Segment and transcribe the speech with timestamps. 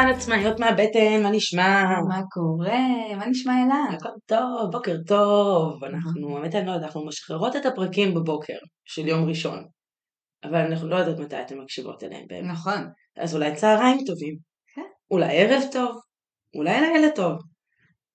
[0.00, 1.84] אהלן, עצמאיות מהבטן, מה נשמע?
[2.08, 3.16] מה קורה?
[3.16, 3.96] מה נשמע אלה?
[3.96, 5.84] הכל טוב, בוקר טוב.
[5.84, 9.64] אנחנו, האמת אני לא יודעת, אנחנו משחררות את הפרקים בבוקר של יום ראשון.
[10.44, 12.50] אבל אנחנו לא יודעות מתי אתן מקשיבות אליהם באמת.
[12.52, 12.88] נכון.
[13.16, 14.36] אז אולי צהריים טובים.
[14.74, 14.82] כן.
[15.10, 16.00] אולי ערב טוב.
[16.56, 17.38] אולי לילה טוב.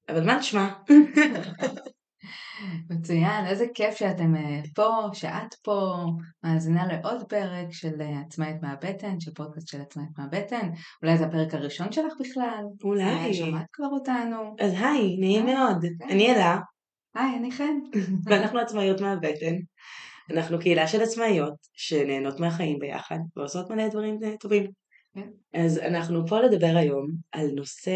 [0.10, 0.70] אבל מה נשמע?
[2.90, 6.06] מצוין, איזה כיף שאתם אה, פה, שאת פה,
[6.43, 10.70] מאזינה לעוד פרק של אה, עצמאית מהבטן, של פודקאסט של עצמאית מהבטן.
[11.04, 12.64] אולי זה הפרק הראשון שלך בכלל?
[12.84, 13.34] אולי.
[13.34, 14.56] שמעת כבר אותנו?
[14.60, 15.86] אז היי, נעים אה, מאוד.
[16.00, 16.10] כן.
[16.10, 16.60] אני אלה,
[17.15, 17.78] היי, אני חן.
[18.26, 19.56] ואנחנו עצמאיות מהבטן.
[20.32, 24.71] אנחנו קהילה של עצמאיות שנהנות מהחיים ביחד ועושות מלא דברים אה, טובים.
[25.15, 25.29] כן.
[25.54, 27.92] אז אנחנו פה לדבר היום על נושא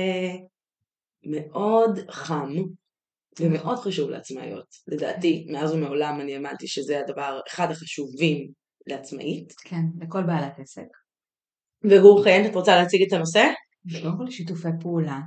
[1.24, 2.54] מאוד חם
[3.42, 4.66] ומאוד חשוב לעצמאיות.
[4.88, 8.52] לדעתי, מאז ומעולם אני האמנתי שזה הדבר, אחד החשובים
[8.88, 9.54] לעצמאית.
[9.64, 10.88] כן, לכל בעלת עסק.
[11.84, 13.44] והוא חן, את רוצה להציג את הנושא?
[14.02, 15.20] קודם כל שיתופי פעולה,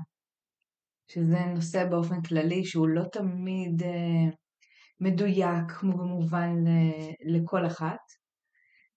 [1.11, 4.35] שזה נושא באופן כללי שהוא לא תמיד אה,
[5.01, 7.99] מדויק ומובן ל- לכל אחת,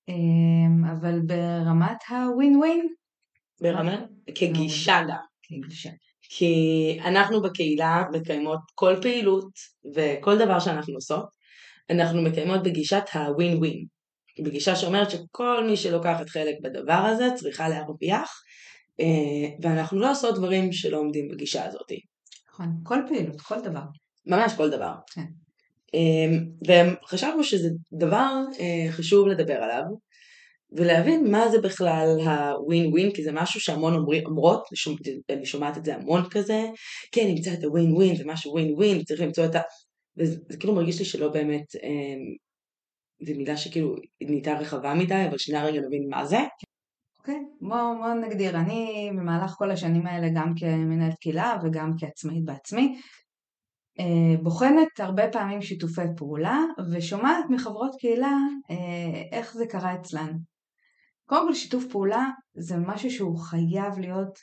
[0.10, 2.88] אה, אבל ברמת הווין ווין,
[3.62, 4.06] ברמה?
[4.36, 5.18] כגישה לה.
[5.44, 5.90] כגישה.
[6.30, 9.50] כי אנחנו בקהילה מקיימות כל פעילות
[9.96, 11.26] וכל דבר שאנחנו עושות,
[11.90, 13.86] אנחנו מקיימות בגישת הווין ווין.
[14.44, 18.42] בגישה שאומרת שכל מי שלוקחת חלק בדבר הזה צריכה להרוויח,
[19.00, 21.92] אה, ואנחנו לא עושות דברים שלא עומדים בגישה הזאת.
[22.50, 23.84] נכון, כל פעילות, כל דבר.
[24.26, 24.94] ממש כל דבר.
[25.14, 25.26] כן.
[25.96, 26.38] אה,
[27.04, 29.84] וחשבנו שזה דבר אה, חשוב לדבר עליו,
[30.72, 34.98] ולהבין מה זה בכלל הווין ווין, כי זה משהו שהמון אומרים, אומרות, אני שומע-
[35.30, 36.66] אני שומעת את זה המון כזה,
[37.12, 39.62] כן נמצא את הווין ווין, זה משהו ווין ווין, צריך למצוא את ה...
[40.18, 42.16] וזה זה כאילו מרגיש לי שלא באמת, אה,
[43.26, 46.40] זו מילה שכאילו נהייתה רחבה מדי, אבל שנייה רגע נבין מה זה.
[47.20, 52.98] אוקיי, בואו בוא נגדיר, אני במהלך כל השנים האלה גם כמנהלת קהילה וגם כעצמאית בעצמי,
[54.00, 56.60] אה, בוחנת הרבה פעמים שיתופי פעולה
[56.92, 58.38] ושומעת מחברות קהילה
[58.72, 60.32] אה, איך זה קרה אצלן.
[61.26, 64.40] קודם כל שיתוף פעולה זה משהו שהוא חייב להיות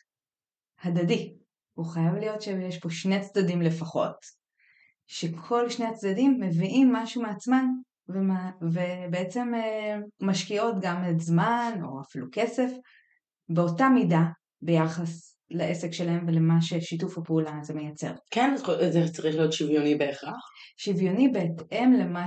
[0.82, 1.34] הדדי,
[1.74, 4.16] הוא חייב להיות שיש פה שני צדדים לפחות,
[5.06, 7.66] שכל שני הצדדים מביאים משהו מעצמם
[8.08, 12.70] ומה, ובעצם אה, משקיעות גם את זמן או אפילו כסף
[13.48, 14.22] באותה מידה
[14.62, 18.12] ביחס לעסק שלהם ולמה ששיתוף הפעולה הזה מייצר.
[18.30, 18.54] כן,
[18.90, 20.50] זה צריך להיות שוויוני בהכרח.
[20.76, 22.26] שוויוני בהתאם למה אה,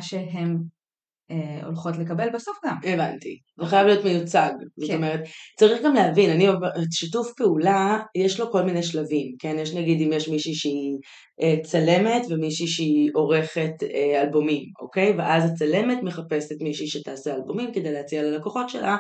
[1.66, 2.76] הולכות לקבל בסוף גם.
[2.84, 3.40] הבנתי.
[3.60, 4.50] זה חייב להיות מיוצג.
[4.78, 4.96] זאת כן.
[4.96, 5.20] אומרת,
[5.60, 9.56] צריך גם להבין, אני עוברת, שיתוף פעולה, יש לו כל מיני שלבים, כן?
[9.60, 10.98] יש נגיד אם יש מישהי שהיא
[11.42, 15.14] אה, צלמת ומישהי שהיא עורכת אה, אלבומים, אוקיי?
[15.18, 18.98] ואז הצלמת מחפשת מישהי שתעשה אלבומים כדי להציע ללקוחות שלה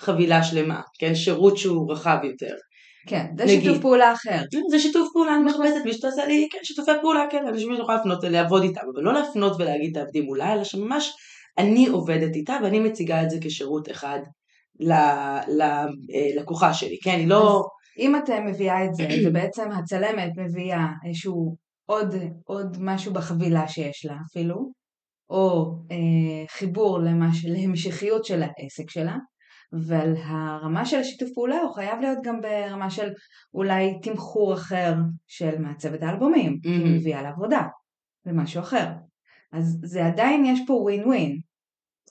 [0.00, 1.14] חבילה שלמה, כן?
[1.14, 2.54] שירות שהוא רחב יותר.
[3.06, 3.62] כן, זה נגיד.
[3.62, 4.42] שיתוף פעולה אחר.
[4.70, 7.98] זה שיתוף פעולה, אני מחפשת מישהו שתעשה לי, כן, שיתופי פעולה, כן, אנשים שאני יכולה
[7.98, 11.12] לפנות, לעבוד איתם, אבל לא להפנות ולהגיד תעבדי מולה, אלא שממש
[11.58, 14.18] אני עובדת איתה ואני מציגה את זה כשירות אחד
[14.78, 17.64] ללקוחה שלי, כן, היא לא...
[17.98, 22.14] אם את אה, מביאה את זה, ובעצם הצלמת מביאה איזשהו עוד,
[22.44, 24.72] עוד משהו בחבילה שיש לה אפילו,
[25.30, 29.16] או אה, חיבור למש, להמשכיות של העסק שלה,
[29.86, 33.08] ועל הרמה של השיתוף פעולה הוא חייב להיות גם ברמה של
[33.54, 34.94] אולי תמחור אחר
[35.26, 36.96] של מעצבת האלבומים, כי היא.
[36.96, 37.62] מביאה לעבודה,
[38.26, 38.86] ומשהו אחר.
[39.52, 41.40] אז זה עדיין יש פה ווין ווין.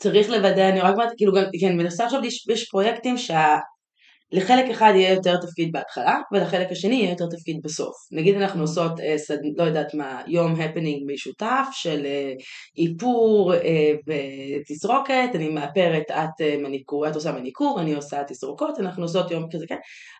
[0.01, 4.91] צריך לוודא, אני רק אומרת, כאילו גם, כן, מנסה עכשיו, יש, יש פרויקטים שלחלק אחד
[4.95, 7.95] יהיה יותר תפקיד בהתחלה, ולחלק השני יהיה יותר תפקיד בסוף.
[8.11, 12.33] נגיד אנחנו עושות, אה, סד, לא יודעת מה, יום הפנינג משותף של אה,
[12.77, 19.03] איפור אה, ותסרוקת, אני מאפרת, את אה, מניקור, את עושה מניקור, אני עושה תסרוקות, אנחנו
[19.03, 19.77] עושות יום כזה, כן?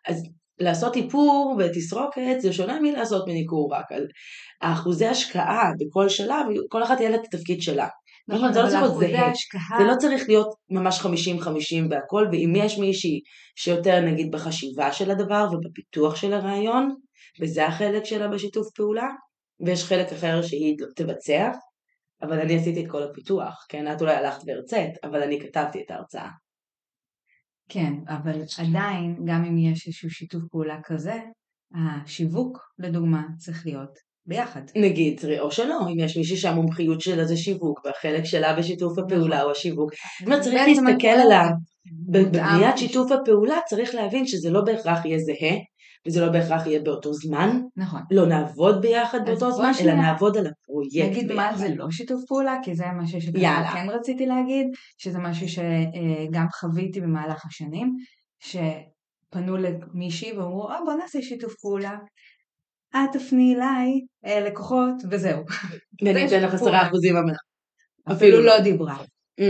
[0.07, 0.23] אז
[0.59, 4.05] לעשות איפור ותסרוקת זה שונה מלעשות מניקור רק על
[4.61, 7.87] האחוזי השקעה בכל שלב, כל אחת יהיה לה את התפקיד שלה.
[8.27, 9.77] נכון, זה לא צריך להיות זהה.
[9.79, 11.05] זה לא צריך להיות ממש 50-50
[11.89, 13.21] בהכל, ואם יש מישהי
[13.55, 16.95] שיותר נגיד בחשיבה של הדבר ובפיתוח של הרעיון,
[17.41, 19.07] וזה החלק שלה בשיתוף פעולה,
[19.65, 21.51] ויש חלק אחר שהיא תבצע,
[22.21, 23.91] אבל אני עשיתי את כל הפיתוח, כן?
[23.91, 26.29] את אולי הלכת והרצית, אבל אני כתבתי את ההרצאה.
[27.69, 31.15] כן, אבל עדיין, גם אם יש איזשהו שיתוף פעולה כזה,
[31.75, 34.61] השיווק, לדוגמה, צריך להיות ביחד.
[34.75, 39.51] נגיד, או שלא, אם יש מישהי שהמומחיות שלה זה שיווק, והחלק שלה בשיתוף הפעולה הוא
[39.51, 39.91] השיווק.
[40.19, 41.49] זאת אומרת, צריך להסתכל על ה...
[42.09, 45.57] בבניית שיתוף הפעולה צריך להבין שזה לא בהכרח יהיה זהה,
[46.07, 48.01] וזה לא בהכרח יהיה באותו זמן, נכון.
[48.11, 51.51] לא נעבוד ביחד באותו זמן, אלא נעבוד על הפרויקט נגיד ביחד.
[51.51, 53.71] מה זה לא שיתוף פעולה, כי זה משהו שככה יאללה.
[53.73, 57.95] כן רציתי להגיד, שזה משהו שגם חוויתי במהלך השנים,
[59.29, 61.97] פנו למישהי ואמרו, אה, בוא נעשה שיתוף פעולה.
[62.95, 65.43] את תפני אליי אה, לקוחות וזהו.
[66.05, 66.81] ואני אתן לך עשרה.
[66.87, 67.37] אחוזים עמלה.
[68.11, 68.97] אפילו לא דיברה.
[69.41, 69.43] Mm.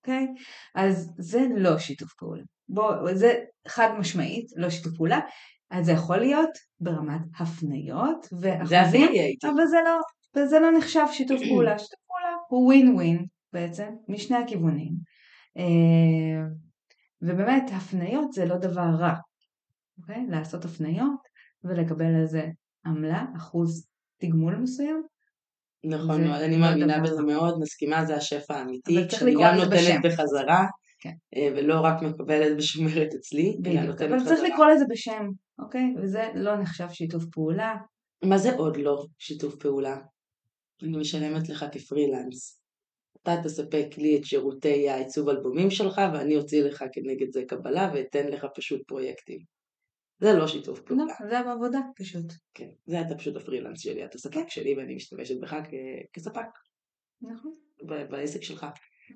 [0.00, 0.26] אוקיי?
[0.74, 2.42] אז זה לא שיתוף פעולה.
[2.68, 3.34] בוא, זה
[3.68, 5.20] חד משמעית לא שיתוף פעולה.
[5.70, 6.50] אז זה יכול להיות
[6.80, 9.08] ברמת הפניות ואחוזים.
[9.44, 9.98] אבל זה לא,
[10.36, 11.78] וזה לא נחשב שיתוף פעולה.
[11.78, 14.92] שיתוף פעולה הוא ווין ווין בעצם, משני הכיוונים.
[15.56, 16.46] אה,
[17.22, 19.14] ובאמת, הפניות זה לא דבר רע.
[19.98, 20.26] אוקיי?
[20.28, 21.20] לעשות הפניות
[21.64, 22.48] ולקבל על זה
[22.86, 23.86] עמלה, אחוז
[24.20, 25.02] תגמול מסוים.
[25.84, 27.22] נכון מאוד, אני לא מאמינה בזה.
[27.22, 29.56] מאוד, מסכימה, זה השפע האמיתי, אבל צריך שאני לקרוא גם.
[29.56, 30.66] נותנת בחזרה,
[31.00, 31.12] כן.
[31.36, 34.40] אה, ולא רק מקבלת ושומרת אצלי, אלא נותנת אבל צריך.
[34.52, 35.28] לקרוא לזה בשם,
[35.58, 35.94] אוקיי?
[36.02, 37.74] וזה לא נחשב שיתוף פעולה.
[38.24, 39.96] מה זה עוד לא שיתוף פעולה?
[40.82, 42.60] אני משלמת לך כפרילנס.
[43.22, 48.26] אתה תספק לי את שירותי העיצוב אלבומים שלך ואני אוציא לך כנגד זה קבלה ואתן
[48.26, 49.53] לך פשוט פרויקטים.
[50.20, 51.14] זה לא שיתוף לא, פעולה.
[51.30, 52.24] זה בעבודה פשוט.
[52.54, 56.46] כן, זה אתה פשוט הפרילנס שלי, אתה ספק שלי ואני משתמשת בך כ- כספק
[57.22, 57.54] נכון.
[57.86, 58.66] ב- בעסק שלך.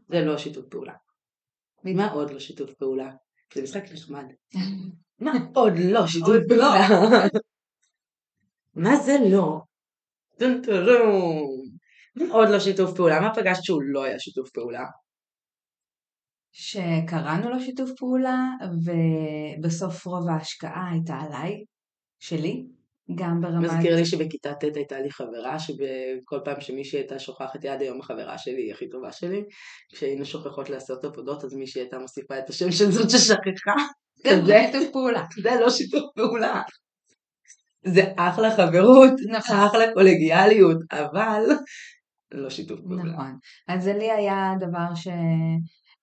[0.08, 0.94] זה לא שיתוף פעולה.
[1.84, 3.10] מה עוד לא שיתוף פעולה?
[3.54, 4.24] זה משחק נחמד.
[5.20, 6.46] מה עוד לא שיתוף לא.
[6.48, 7.26] פעולה?
[8.84, 9.60] מה זה לא?
[12.16, 13.20] מה עוד לא שיתוף פעולה?
[13.20, 14.84] מה פגשת שהוא לא היה שיתוף פעולה?
[16.60, 18.44] שקראנו לו שיתוף פעולה,
[18.84, 21.64] ובסוף רוב ההשקעה הייתה עליי,
[22.18, 22.66] שלי,
[23.14, 23.70] גם ברמת...
[23.70, 28.00] מזכיר לי שבכיתה ט' הייתה לי חברה שבכל פעם שמישהי הייתה שוכחת, היא עד היום
[28.00, 29.44] החברה שלי, היא הכי טובה שלי,
[29.92, 33.74] כשהיינו שוכחות לעשות עבודות אז מישהי הייתה מוסיפה את השם של זאת ששכחה.
[34.24, 34.66] כן, כזה.
[34.66, 35.24] שיתוף פעולה.
[35.42, 36.62] זה לא שיתוף פעולה.
[37.84, 39.56] זה אחלה חברות, נכון.
[39.56, 41.42] אחלה קולגיאליות, אבל
[42.32, 43.02] לא שיתוף פעולה.
[43.04, 43.38] נכון.
[43.68, 45.08] אז זה לי היה דבר ש...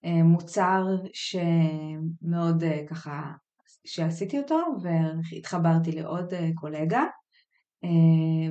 [0.06, 3.32] אה, מוצר שמאוד אה, ככה,
[3.88, 7.04] שעשיתי אותו והתחברתי לעוד אה, קולגה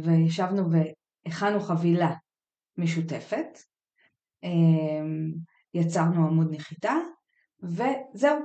[0.03, 2.11] וישבנו והכנו חבילה
[2.79, 3.59] משותפת,
[5.75, 6.95] יצרנו עמוד נחיתה
[7.62, 8.39] וזהו.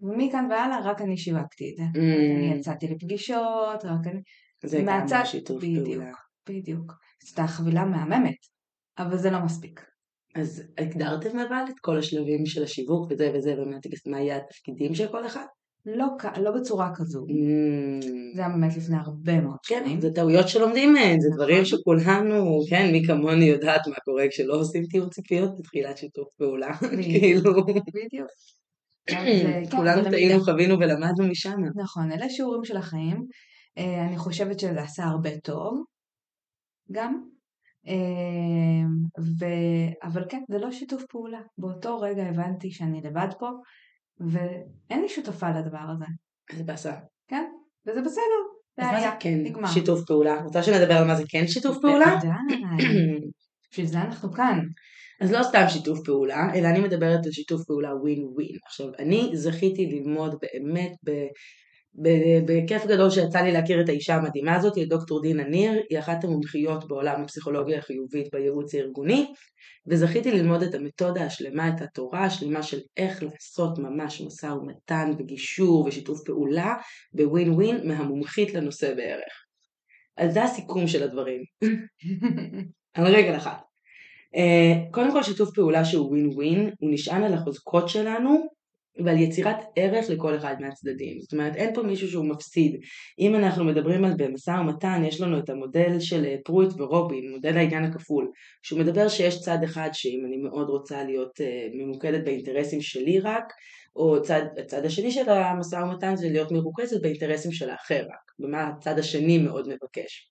[0.00, 1.82] ומכאן והלאה רק אני שיווקתי את זה.
[1.82, 4.20] רק אני Mm, יצאתי לפגישות, רק אני...
[4.64, 5.86] זה גם מהצד, שיתוף בדיוק.
[5.86, 6.12] פעולה.
[6.48, 6.92] בדיוק.
[7.24, 8.36] זאת החבילה מהממת,
[8.98, 9.95] אבל זה לא מספיק.
[10.40, 15.08] אז הגדרתם אבל את כל השלבים של השיווק וזה וזה ומה מה יהיה התפקידים של
[15.08, 15.46] כל אחד?
[15.86, 16.06] לא,
[16.42, 17.20] לא בצורה כזו.
[17.20, 20.00] Mm, זה היה באמת לפני הרבה מאוד כן, שנים.
[20.00, 21.44] זה טעויות שלומדים מהן, זה נכון.
[21.44, 26.76] דברים שכולנו, כן, מי כמוני יודעת מה קורה כשלא עושים תיאור ציפיות בתחילת שיתוף פעולה,
[27.04, 28.28] כאילו, בדיוק.
[29.10, 30.44] אה, כן, כולנו זה טעינו.
[30.44, 31.60] חווינו ולמדנו משם.
[31.74, 33.26] נכון, אלה שיעורים של החיים.
[33.78, 35.84] אה, אני חושבת שזה עשה הרבה טוב,
[36.92, 37.35] גם.
[37.88, 38.86] אה,
[39.38, 39.44] ו...
[40.02, 41.40] אבל כן, זה לא שיתוף פעולה.
[41.58, 43.48] באותו רגע הבנתי שאני לבד פה,
[44.20, 46.04] ואין לי שותפה לדבר הזה,
[46.52, 46.94] איזה באסה.
[47.28, 47.44] כן?
[47.86, 48.42] וזה בסדר.
[48.76, 49.68] זה אז מה זה כן נגמר.
[49.68, 50.42] שיתוף פעולה?
[50.42, 52.06] רוצה שנדבר על מה זה כן שיתוף פעולה?
[52.06, 52.86] בוודאי.
[53.70, 54.60] בשביל זה אנחנו כאן.
[55.20, 58.56] אז לא סתם שיתוף פעולה, אלא אני מדברת על שיתוף פעולה ווין ווין.
[58.66, 60.92] עכשיו, אני זכיתי ללמוד באמת
[62.46, 66.24] בכיף גדול שיצא לי להכיר את האישה המדהימה הזאת, את דוקטור דינה ניר, היא אחת
[66.24, 69.26] המומחיות בעולם הפסיכולוגיה החיובית בייעוץ הארגוני,
[69.86, 75.84] וזכיתי ללמוד את המתודה השלמה, את התורה השלמה של איך לעשות ממש משא ומתן וגישור
[75.84, 76.74] ושיתוף פעולה
[77.12, 79.44] בווין ווין מהמומחית לנושא בערך.
[80.16, 81.42] אז זה הסיכום של הדברים.
[82.94, 83.60] על רגל אחת.
[84.36, 88.55] Uh, קודם כל שיתוף פעולה שהוא ווין ווין, הוא נשען על החוזקות שלנו
[89.04, 91.20] ועל יצירת ערך לכל אחד מהצדדים.
[91.20, 92.80] זאת אומרת, אין פה מישהו שהוא מפסיד.
[93.18, 97.56] אם אנחנו מדברים על במשא ומתן, יש לנו את המודל של אה, פרויט ורובין, מודל
[97.56, 98.30] העניין הכפול,
[98.62, 103.52] שהוא מדבר שיש צד אחד שאם אני מאוד רוצה להיות uh, ממוקדת באינטרסים שלי רק,
[103.96, 108.68] או צד, הצד השני של המשא ומתן זה להיות מרוכזת באינטרסים של האחר רק, במה
[108.68, 110.30] הצד השני מאוד מבקש.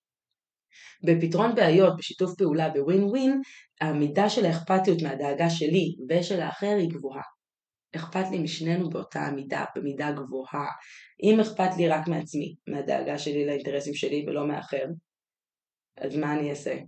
[1.04, 3.40] בפתרון בעיות, בשיתוף פעולה, בווין ווין,
[3.80, 7.35] המידה של האכפתיות מהדאגה שלי ושל האחר היא גבוהה.
[7.96, 10.66] אכפת לי משנינו באותה המידה, במידה גבוהה.
[11.22, 14.84] אם אכפת לי רק מעצמי, מהדאגה שלי לאינטרסים שלי ולא מאחר,
[16.00, 16.78] אז מה אני אעשה?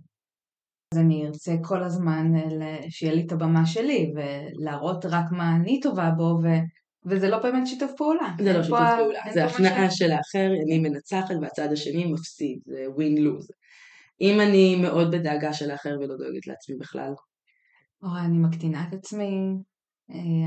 [0.93, 5.79] אז אני ארצה כל הזמן אה, שיהיה לי את הבמה שלי, ולהראות רק מה אני
[5.79, 6.47] טובה בו, ו...
[7.05, 8.29] וזה לא באמת שיתוף פעולה.
[8.41, 13.17] זה לא שיתוף פעולה, זה הכנעה של האחר, אני מנצחת והצד השני מפסיד, זה ווין
[13.17, 13.47] לוז.
[14.21, 17.11] אם אני מאוד בדאגה של האחר ולא דואגת לעצמי בכלל,
[18.03, 19.53] או אני מקטינה את עצמי,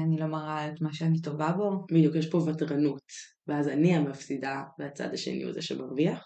[0.05, 1.87] אני לא מראה את מה שאני טובה בו.
[1.91, 3.03] בדיוק יש פה ותרנות,
[3.47, 6.23] ואז אני המפסידה והצד השני הוא זה שמרוויח.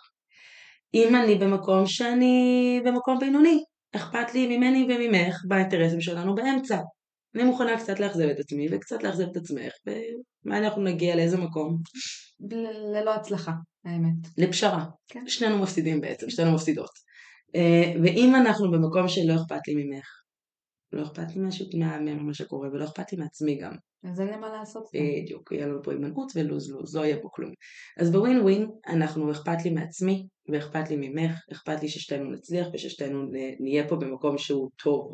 [0.94, 3.64] אם אני במקום שאני במקום בינוני,
[3.96, 6.80] אכפת לי ממני וממך באינטרסים שלנו באמצע.
[7.34, 11.78] אני מוכנה קצת לאכזב את עצמי וקצת לאכזב את עצמך, ומה אנחנו נגיע לאיזה מקום?
[12.40, 13.52] ל- ללא הצלחה,
[13.84, 14.28] האמת.
[14.38, 14.84] לפשרה.
[15.08, 15.24] כן.
[15.26, 16.90] שנינו מפסידים בעצם, שנינו מפסידות.
[17.54, 20.06] אה, ואם אנחנו במקום שלא אכפת לי ממך,
[20.96, 23.72] לא אכפת לי מה- שקורה, ולא אכפת לי מעצמי גם.
[24.04, 24.84] אז אין לי מה לעשות.
[25.22, 27.52] בדיוק, יהיה לנו פה הימנעות ו lose lose, לא יהיה פה כלום.
[27.98, 33.26] אז בווין ווין, אנחנו אכפת לי מעצמי, ואכפת לי ממך, אכפת לי ששתינו נצליח וששתינו
[33.60, 35.12] נהיה פה במקום שהוא טוב.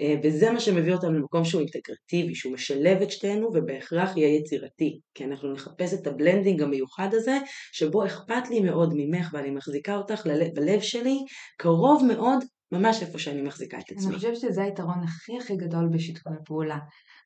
[0.00, 5.00] אה, וזה מה שמביא אותנו למקום שהוא אינטגרטיבי, שהוא משלב את שתינו ובהכרח יהיה יצירתי.
[5.14, 7.38] כי אנחנו נחפש את ה blending המיוחד הזה,
[7.72, 11.18] שבו אכפת לי מאוד ממך ואני מחזיקה אותך בלב שלי,
[11.58, 14.06] קרוב מאוד ממש איפה שאני מחזיקה את עצמי.
[14.06, 16.78] אני חושבת שזה היתרון הכי הכי גדול בשיתופי פעולה.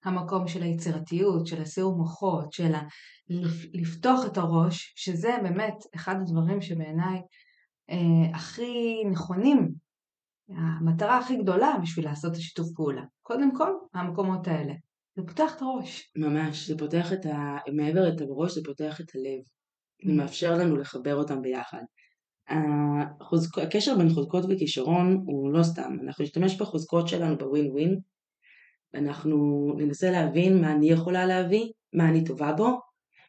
[0.05, 2.81] המקום של היצירתיות, של הסיעור מוחות, של ה...
[3.29, 7.21] לפ- לפתוח את הראש, שזה באמת אחד הדברים שבעיניי
[7.91, 9.69] אה, הכי נכונים,
[10.49, 13.03] המטרה הכי גדולה בשביל לעשות את השיתוף פעולה.
[13.23, 14.75] קודם כל, המקומות האלה.
[15.17, 16.13] זה פותח את הראש.
[16.17, 17.57] ממש, זה פותח את ה...
[17.77, 19.41] מעבר את הראש, זה פותח את הלב.
[20.07, 21.83] זה מאפשר לנו לחבר אותם ביחד.
[22.51, 23.59] החוזק...
[23.59, 27.99] הקשר בין חוזקות וכישרון הוא לא סתם, אנחנו נשתמש בחוזקות שלנו בווין ווין,
[28.95, 29.37] אנחנו
[29.79, 32.81] ננסה להבין מה אני יכולה להביא, מה אני טובה בו,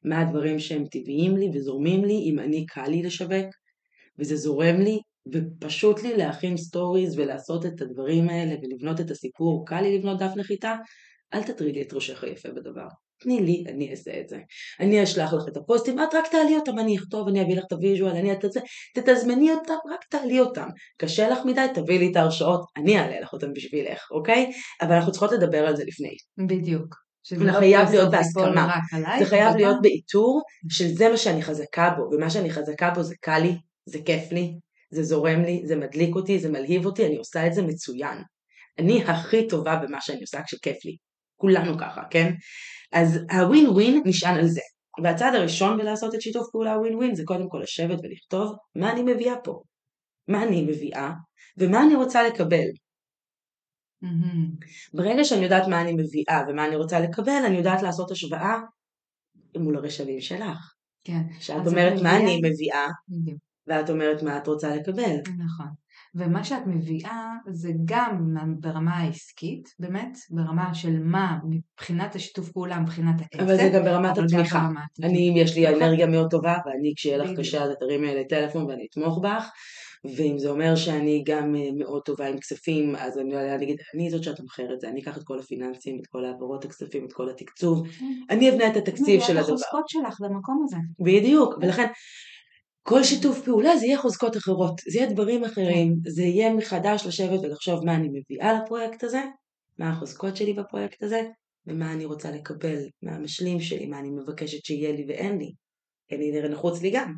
[0.03, 3.47] מה הדברים שהם טבעיים לי וזורמים לי, אם אני קל לי לשווק,
[4.19, 4.99] וזה זורם לי,
[5.33, 10.31] ופשוט לי להכין stories ולעשות את הדברים האלה ולבנות את הסיפור, קל לי לבנות דף
[10.37, 10.75] נחיתה,
[11.33, 12.87] אל תטרידי את ראשך היפה בדבר.
[13.19, 14.37] תני לי, אני אעשה את זה.
[14.79, 17.71] אני אשלח לך את הפוסטים, את רק תעלי אותם, אני אכתוב, אני אביא לך את
[17.71, 18.59] ה visual, אני את זה,
[18.95, 20.67] תתזמני אותם, רק תעלי אותם.
[20.97, 24.51] קשה לך מדי, תביאי לי את ההרשאות, אני אעלה לך אותם בשבילך, אוקיי?
[24.81, 26.15] אבל אנחנו צריכות לדבר על זה לפני.
[26.47, 26.95] בדיוק.
[27.23, 28.77] שזה זה לא חייב להיות בהסכמה.
[29.19, 33.15] זה חייב להיות באיתור של זה מה שאני חזקה בו, ומה שאני חזקה בו זה
[33.21, 34.53] קל לי, זה כיף לי,
[34.91, 38.17] זה זורם לי, זה מדליק אותי, זה מלהיב אותי, אני עושה את זה מצוין.
[38.79, 40.97] אני הכי טובה במה שאני עושה כשכיף לי.
[41.35, 42.33] כולנו ככה, כן?
[42.91, 44.61] אז הווין ווין נשען על זה.
[45.03, 49.03] והצעד הראשון בלעשות את שיתוף פעולה ווין ווין זה קודם כל לשבת ולכתוב מה אני
[49.03, 49.61] מביאה פה.
[50.27, 51.11] מה אני מביאה
[51.57, 52.65] ומה אני רוצה לקבל.
[54.01, 54.49] מהמם.
[54.93, 58.57] ברגע שאני יודעת מה אני מביאה ומה אני רוצה לקבל, אני יודעת לעשות השוואה
[59.57, 60.73] מול הרשמים שלך.
[61.03, 62.87] כן, שאת אומרת מה מביאה- אני מביאה.
[63.67, 65.15] ואת אומרת מה את רוצה לקבל.
[65.37, 65.67] נכון.
[66.15, 73.15] ומה שאת מביאה זה גם ברמה העסקית, באמת, ברמה של מה מבחינת השיתוף פעולה, מבחינת
[73.19, 74.69] העסק, אבל זה גם ברמת התמיכה.
[75.03, 75.83] אני, אם יש לי נכון.
[75.83, 77.29] אנרגיה מאוד טובה, ואני כשיהיה לך.
[77.39, 79.49] קשה אז תרימי אלי טלפון ואני אתמוך בך,
[80.17, 84.09] ואם זה אומר שאני גם אה, מאוד טובה עם כספים, אז אני אני אגיד, אני
[84.09, 87.13] זאת שאת מוכרת את זה, אני אקח את כל הפיננסים, את כל העברות הכספים, את
[87.13, 87.87] כל התקצוב,
[88.29, 89.41] אני אבנה את התקציב של מביאה את הדבר.
[89.41, 90.77] החוזקות שלך למקום הזה.
[90.99, 91.87] בדיוק, ולכן
[92.89, 97.39] כל שיתוף פעולה זה יהיה חוזקות אחרות, זה יהיה דברים אחרים, זה יהיה מחדש לשבת
[97.39, 99.21] ולחשוב מה אני מביאה לפרויקט הזה,
[99.79, 101.21] מה החוזקות שלי בפרויקט הזה,
[101.67, 105.51] ומה אני רוצה לקבל, מה המשלים שלי, מה אני מבקשת שיהיה לי ואין לי.
[106.11, 107.13] אין לי נראה נחוץ לי גם.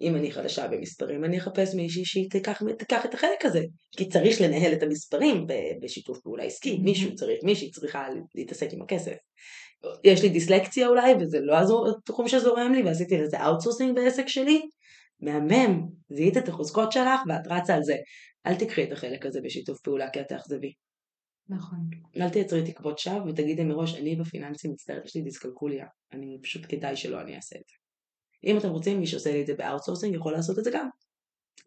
[0.00, 3.62] אם אני חדשה במספרים, אני אחפש מישהי שהיא תיקח, תיקח את החלק הזה.
[3.96, 5.46] כי צריך לנהל את המספרים
[5.82, 6.80] בשיתוף פעולה עסקי, Mhm.
[6.84, 9.14] מישהו צריך, מישהי צריכה להתעסק עם הכסף.
[10.04, 11.54] יש לי דיסלקציה אולי, וזה לא
[11.98, 14.60] התחום שזורם לי, ועשיתי לזה outsourcing בעסק שלי,
[15.20, 17.96] מהמם, זיהית את החוזקות שלך ואת רצה על זה.
[18.46, 20.72] אל תקחי את החלק הזה בשיתוף פעולה כי את תאכזבי.
[21.48, 21.78] נכון.
[22.16, 26.96] אל תייצרי תקוות שווא ותגידי מראש, אני בפיננסים מצטערת, יש לי דיסקלקוליה, אני פשוט כדאי
[26.96, 27.74] שלא אני אעשה את זה.
[28.44, 30.88] אם אתם רוצים, מי שעושה לי את זה ב outsourcing יכול לעשות את זה גם,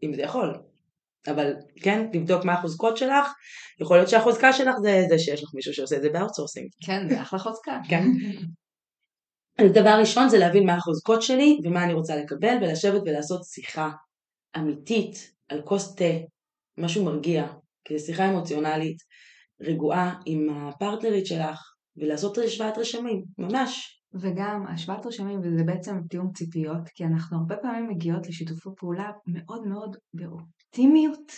[0.03, 0.53] אם זה יכול.
[1.27, 3.33] אבל כן, לבדוק מה החוזקות שלך,
[3.81, 6.69] יכול להיות שהחוזקה שלך זה זה שיש לך מישהו שעושה את זה ב outsourcing.
[6.85, 7.79] כן, זה אחלה חוזקה.
[7.89, 8.03] כן.
[9.69, 13.91] דבר ראשון זה להבין מה החוזקות שלי ומה אני רוצה לקבל ולשבת ולעשות שיחה
[14.57, 16.13] אמיתית על כוס תה,
[16.77, 17.47] משהו מרגיע,
[17.85, 18.97] כדי שיחה אמוציונלית,
[19.61, 21.59] רגועה עם הפרטנרית שלך
[21.97, 23.97] ולעשות השוואת רשמים, ממש.
[24.13, 29.67] וגם השוואת רשמים, וזה בעצם תיאום ציפיות, כי אנחנו הרבה פעמים מגיעות לשיתופי פעולה מאוד
[29.67, 31.31] מאוד באופטימיות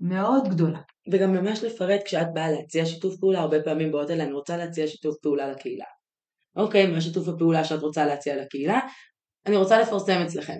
[0.00, 0.80] מאוד גדולה.
[1.12, 4.86] וגם ממש לפרט כשאת באה להציע שיתוף פעולה, הרבה פעמים באות אליי, אני רוצה להציע
[4.86, 5.84] שיתוף פעולה לקהילה.
[6.56, 8.80] אוקיי, מה שיתוף הפעולה שאת רוצה להציע לקהילה?
[9.46, 10.58] אני רוצה לפרסם אצלכם.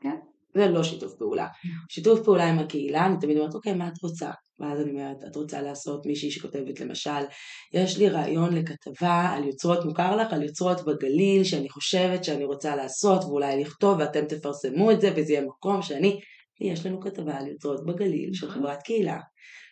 [0.00, 0.16] כן.
[0.54, 1.46] זה לא שיתוף פעולה.
[1.88, 4.30] שיתוף פעולה עם הקהילה, אני תמיד אומרת, אוקיי, מה את רוצה?
[4.60, 7.20] ואז אני אומרת, את רוצה לעשות מישהי שכותבת למשל,
[7.72, 10.32] יש לי רעיון לכתבה על יוצרות, מוכר לך?
[10.32, 15.32] על יוצרות בגליל, שאני חושבת שאני רוצה לעשות, ואולי לכתוב, ואתם תפרסמו את זה, וזה
[15.32, 16.20] יהיה מקום שאני,
[16.60, 18.58] יש לנו כתבה על יוצרות בגליל של נכון.
[18.58, 19.20] חברת קהילה,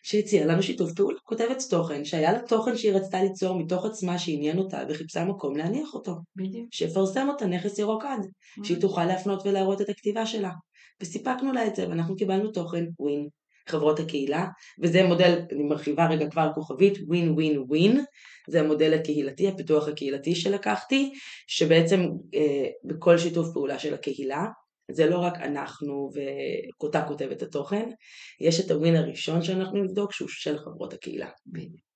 [0.02, 4.58] שהציעה לנו שיתוף פעולה, כותבת תוכן, שהיה לה תוכן שהיא רצתה ליצור מתוך עצמה שעניין
[4.58, 6.16] אותה, וחיפשה מקום להניח אותו.
[6.36, 6.66] בדיוק.
[6.72, 8.26] שיפרסם אותה נכס ירוק עד,
[8.64, 10.50] שהיא תוכל להפנות ולהראות את הכתיבה שלה.
[11.00, 13.28] וסיפקנו לה את זה, ואנחנו קיבלנו תוכן ווין.
[13.68, 14.46] חברות הקהילה,
[14.82, 18.04] וזה מודל, אני מרחיבה רגע כבר כוכבית, ווין ווין ווין,
[18.48, 21.12] זה המודל הקהילתי, הפיתוח הקהילתי שלקחתי,
[21.46, 22.00] שבעצם
[22.34, 24.46] אה, בכל שיתוף פעולה של הקהילה,
[24.90, 27.88] זה לא רק אנחנו ואותה כותבת התוכן,
[28.40, 31.28] יש את הווין הראשון שאנחנו נבדוק שהוא של חברות הקהילה.
[31.46, 31.86] בדיוק.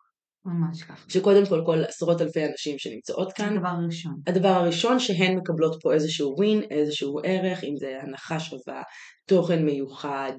[0.45, 1.05] ממש ככה.
[1.09, 4.15] שקודם כל כל עשרות אלפי אנשים שנמצאות כאן, הדבר הראשון.
[4.27, 8.83] הדבר הראשון שהן מקבלות פה איזשהו ווין, איזשהו ערך, אם זה הנחה שווה,
[9.27, 10.33] תוכן מיוחד,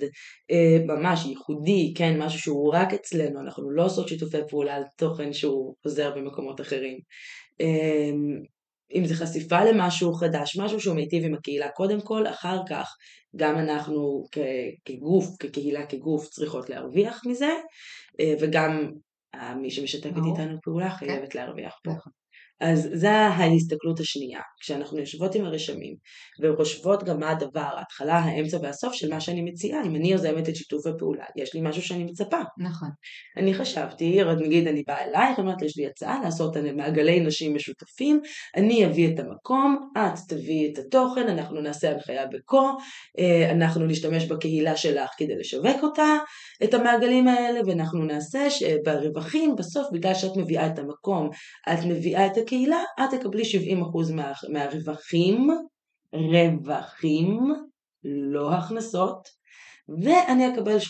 [0.52, 5.34] אה, ממש ייחודי, כן, משהו שהוא רק אצלנו, אנחנו לא עושות שיתופי פעולה על תוכן
[5.34, 6.98] שהוא חוזר במקומות אחרים.
[8.96, 12.96] אה, אם זה חשיפה למשהו חדש, משהו שהוא מיטיב עם הקהילה קודם כל, אחר כך
[13.36, 14.26] גם אנחנו
[14.86, 17.52] כגוף, כקהילה, כגוף, צריכות להרוויח מזה,
[18.20, 18.92] אה, וגם
[19.56, 20.96] מי שמשתפת איתנו פעולה כן.
[20.96, 21.92] חייבת להרוויח פה.
[22.62, 25.96] אז זו ההסתכלות השנייה, כשאנחנו יושבות עם הרשמים
[26.42, 30.56] וחושבות גם מה הדבר, ההתחלה, האמצע והסוף של מה שאני מציעה, אם אני יוזמת את
[30.56, 32.42] שיתוף הפעולה, יש לי משהו שאני מצפה.
[32.58, 32.90] נכון.
[33.38, 38.22] אני חשבתי, נגיד אני באה אלייך, אמרת יש לי הצעה לעשות מעגלי נשים משותפים,
[38.56, 42.70] אני אביא את המקום, את תביאי את התוכן, אנחנו נעשה הנחיה בקו,
[43.20, 46.18] אה, אנחנו נשתמש בקהילה שלך כדי לשווק אותה,
[46.64, 51.30] את המעגלים האלה, ואנחנו נעשה שברווחים בסוף, בגלל שאת מביאה את המקום,
[51.74, 55.48] את מביאה את הקהילה, את תקבלי 70% מה, מהרווחים,
[56.14, 57.54] רווחים,
[58.04, 59.28] לא הכנסות,
[60.04, 60.82] ואני אקבל 30%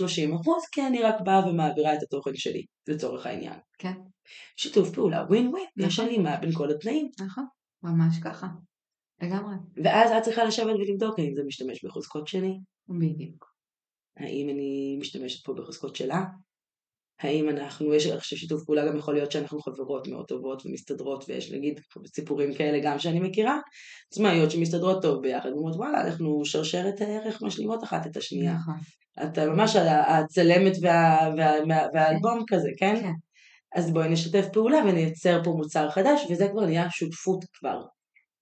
[0.71, 3.59] כי אני רק באה ומעבירה את התוכן שלי, לצורך העניין.
[3.77, 3.93] כן.
[4.57, 5.89] שיתוף פעולה ווין ווין, נכון.
[5.89, 7.09] יש הלימה בין כל התנאים.
[7.21, 7.45] נכון,
[7.83, 8.47] ממש ככה.
[9.21, 9.55] לגמרי.
[9.83, 12.53] ואז את צריכה לשבת ולבדוק האם זה משתמש בחוזקות שלי.
[12.89, 13.45] בדיוק.
[14.17, 16.23] האם אני משתמשת פה בחוזקות שלה?
[17.21, 21.51] האם אנחנו, יש עכשיו שיתוף פעולה גם יכול להיות שאנחנו חברות מאוד טובות ומסתדרות ויש
[21.51, 21.79] נגיד
[22.15, 23.59] סיפורים כאלה גם שאני מכירה,
[24.11, 28.53] עצמאיות שמסתדרות טוב ביחד ואומרות וואלה אנחנו שרשרת הערך משלימות אחת את השנייה.
[28.53, 28.75] נכון.
[29.23, 29.75] אתה ממש
[30.07, 32.95] הצלמת וה, וה, וה, והאלבום כזה, כן?
[33.01, 33.13] כן.
[33.75, 37.81] אז בואי נשתף פעולה ונייצר פה מוצר חדש וזה כבר נהיה שותפות כבר.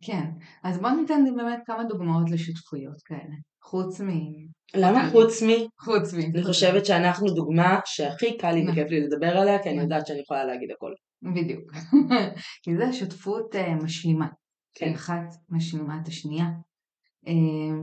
[0.03, 0.24] כן,
[0.63, 3.35] אז בואו ניתן באמת כמה דוגמאות לשותפויות כאלה.
[3.63, 4.09] חוץ מ...
[4.75, 5.48] למה חוץ מ?
[5.79, 6.19] חוץ מ...
[6.19, 10.19] אני חושבת שאנחנו דוגמה שהכי קל לי וכיף לי לדבר עליה, כי אני יודעת שאני
[10.19, 10.91] יכולה להגיד הכל.
[11.22, 11.72] בדיוק.
[12.63, 14.27] כי זו שותפות אה, משלימה.
[14.74, 14.93] כן.
[14.93, 16.45] אחת משלימה את השנייה.
[17.27, 17.33] אה,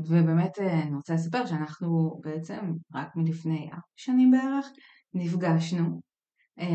[0.08, 4.66] ובאמת אה, אני רוצה לספר שאנחנו בעצם רק מלפני ארבע שנים בערך
[5.14, 6.00] נפגשנו.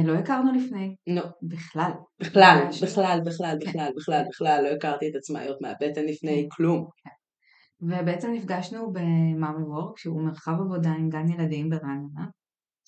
[0.05, 0.95] לא הכרנו לפני.
[1.07, 1.23] לא.
[1.41, 1.91] בכלל.
[2.19, 6.55] בכלל, בכלל, בכלל, בכלל, בכלל, בכלל, לא הכרתי את עצמאיות מהבטן לפני כן.
[6.55, 6.87] כלום.
[7.81, 12.27] ובעצם נפגשנו במאמי וורק, שהוא מרחב עבודה עם גן ילדים ברעננה.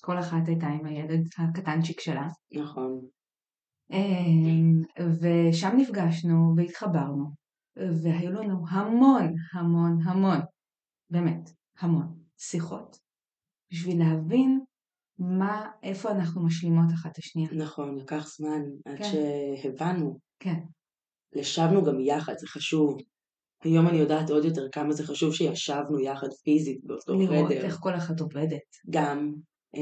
[0.02, 2.28] כל אחת הייתה עם הילד הקטנצ'יק שלה.
[2.54, 3.00] נכון.
[3.92, 4.82] אמ,
[5.20, 7.24] ושם נפגשנו והתחברנו,
[7.76, 10.38] והיו לנו המון המון המון,
[11.10, 12.96] באמת, המון, שיחות,
[13.72, 14.60] בשביל להבין
[15.18, 17.48] מה, איפה אנחנו משלימות אחת את השנייה.
[17.52, 19.04] נכון, לקח זמן עד כן.
[19.04, 20.18] שהבנו.
[20.38, 20.60] כן.
[21.36, 22.96] ישבנו גם יחד, זה חשוב.
[23.64, 27.38] היום אני יודעת עוד יותר כמה זה חשוב שישבנו יחד פיזית באותו לראות חדר.
[27.38, 28.60] לראות איך כל אחת עובדת.
[28.90, 29.32] גם,
[29.76, 29.80] אה,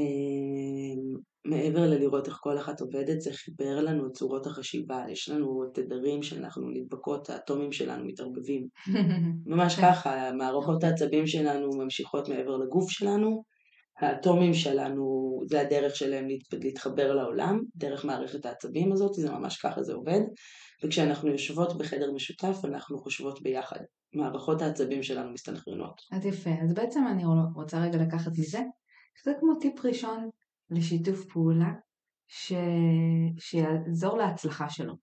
[1.45, 5.03] מעבר ללראות איך כל אחת עובדת, זה חיבר לנו את צורות החשיבה.
[5.09, 8.67] יש לנו תדרים שאנחנו נדבקות, האטומים שלנו מתערבבים.
[9.45, 13.43] ממש ככה, מערכות העצבים שלנו ממשיכות מעבר לגוף שלנו.
[13.99, 19.93] האטומים שלנו, זה הדרך שלהם להתחבר לעולם, דרך מערכת העצבים הזאת, זה ממש ככה זה
[19.93, 20.21] עובד.
[20.83, 23.79] וכשאנחנו יושבות בחדר משותף אנחנו חושבות ביחד.
[24.15, 26.01] מערכות העצבים שלנו מסתנכרנות.
[26.11, 27.23] אז יפה, אז בעצם אני
[27.55, 28.59] רוצה רגע לקחת מזה,
[29.21, 30.29] שזה כמו טיפ ראשון
[30.69, 31.71] לשיתוף פעולה
[32.27, 32.53] ש...
[33.39, 34.93] שיעזור להצלחה שלו.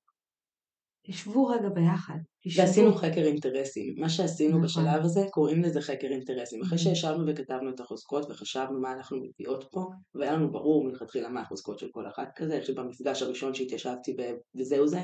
[1.06, 2.14] תשבו רגע ביחד.
[2.44, 2.62] תשבו.
[2.62, 3.94] ועשינו חקר אינטרסים.
[3.98, 4.62] מה שעשינו נכון.
[4.62, 6.62] בשלב הזה, קוראים לזה חקר אינטרסים.
[6.62, 11.40] אחרי שישבנו וכתבנו את החוזקות וחשבנו מה אנחנו מביאות פה, והיה לנו ברור מלכתחילה מה
[11.40, 14.16] החוזקות של כל אחת כזה, שבמפגש הראשון שהתיישבתי
[14.54, 15.00] וזהו זה,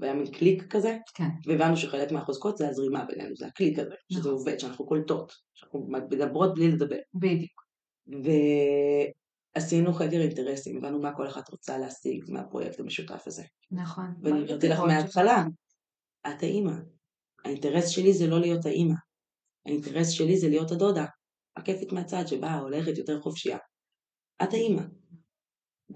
[0.00, 1.28] והיה מין קליק כזה, כן.
[1.46, 4.32] והבנו שחלק מהחוזקות זה הזרימה בינינו, זה הקליק הזה, שזה נכון.
[4.32, 6.98] עובד, שאנחנו קולטות, שאנחנו מדברות בלי לדבר.
[7.14, 7.62] בדיוק.
[9.56, 13.42] ועשינו חקר אינטרסים, הבנו מה כל אחת רוצה להשיג מהפרויקט המשותף הזה.
[13.70, 14.14] נכון.
[14.22, 15.44] ואני אמרתי לך מההתחלה,
[16.28, 16.72] את האימא.
[17.44, 18.94] האינטרס שלי זה לא להיות האימא.
[19.66, 21.04] האינטרס שלי זה להיות הדודה,
[21.56, 23.58] הכיפית מהצד שבאה, הולכת יותר חופשייה.
[24.42, 24.82] את האימא.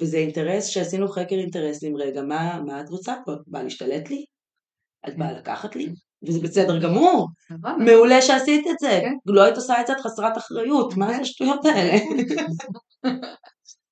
[0.01, 3.33] וזה אינטרס שעשינו חקר אינטרסים, רגע, מה, מה את רוצה פה?
[3.33, 4.25] את באה להשתלט לי?
[5.09, 5.39] את באה כן.
[5.39, 5.89] לקחת לי?
[6.27, 7.29] וזה בסדר גמור,
[7.87, 9.13] מעולה שעשית את זה, כן.
[9.27, 11.93] לא היית עושה את זה, את חסרת אחריות, מה זה השטויות האלה?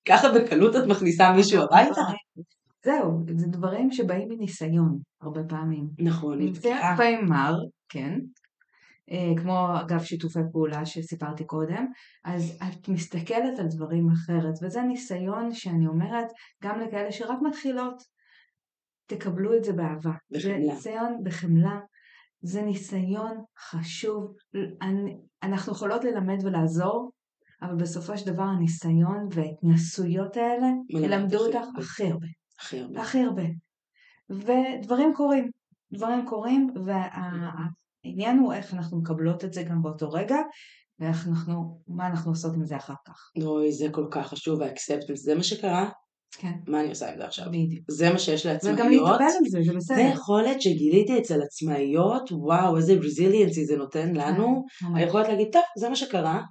[0.08, 2.00] ככה בקלות את מכניסה מישהו הביתה?
[2.84, 5.88] זהו, זה דברים שבאים מניסיון, הרבה פעמים.
[5.98, 6.54] נכון.
[6.54, 7.54] זה פעמים מר,
[7.88, 8.18] כן,
[9.10, 11.86] אה, כמו אגב שיתופי פעולה שסיפרתי קודם,
[12.24, 16.26] אז את מסתכלת על דברים אחרת, וזה ניסיון שאני אומרת
[16.62, 18.02] גם לכאלה שרק מתחילות,
[19.06, 20.12] תקבלו את זה באהבה.
[20.30, 20.74] זה בחמלה.
[20.74, 21.80] ניסיון בחמלה,
[22.42, 24.34] זה ניסיון חשוב,
[25.42, 27.10] אנחנו יכולות ללמד ולעזור,
[27.64, 31.66] אבל בסופו של דבר הניסיון וההתנסויות האלה ילמדו אותך.
[31.78, 32.26] הכי הרבה.
[32.60, 33.00] הכי הרבה.
[33.00, 33.42] הכי הרבה.
[34.30, 35.50] ודברים קורים,
[35.92, 40.36] דברים קורים, והעניין הוא איך אנחנו מקבלות את זה גם באותו רגע,
[40.98, 43.30] ואיך אנחנו, מה אנחנו עושות עם זה אחר כך.
[43.42, 45.90] אוי, זה כל כך חשוב, האקספטנס, זה מה שקרה,
[46.38, 47.46] כן, מה אני עושה עם זה עכשיו?
[47.48, 47.84] בדיוק.
[47.90, 48.90] זה מה שיש וגם לעצמאיות.
[48.90, 50.10] להתאבל על זה, זה זה בסדר.
[50.12, 54.64] יכולת שגיליתי אצל עצמאיות, וואו, איזה רזיליאנסי זה נותן לנו.
[54.82, 55.02] ממש.
[55.02, 56.42] היכולת להגיד, טוב, זה מה שקרה,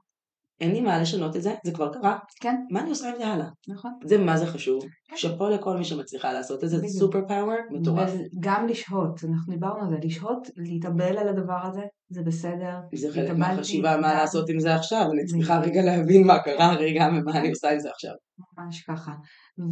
[0.62, 3.28] אין לי מה לשנות את זה, זה כבר קרה, כן, מה אני עושה עם זה
[3.28, 3.48] הלאה?
[3.68, 3.92] נכון.
[4.06, 4.84] זה מה זה חשוב.
[5.10, 5.18] כן.
[5.18, 6.88] שאפו לכל מי שמצליחה לעשות את זה, זה.
[6.88, 8.12] סופר פאוור מטורף.
[8.38, 12.78] וגם לשהות, אנחנו דיברנו על זה, לשהות, להתאבל על הדבר הזה, זה בסדר.
[12.96, 15.60] זה חלק מהחשיבה מה גם- לעשות עם זה עכשיו, אני צריכה.
[15.60, 18.14] רגע להבין מה קרה רגע ומה אני עושה עם זה עכשיו.
[18.58, 19.12] ממש ככה.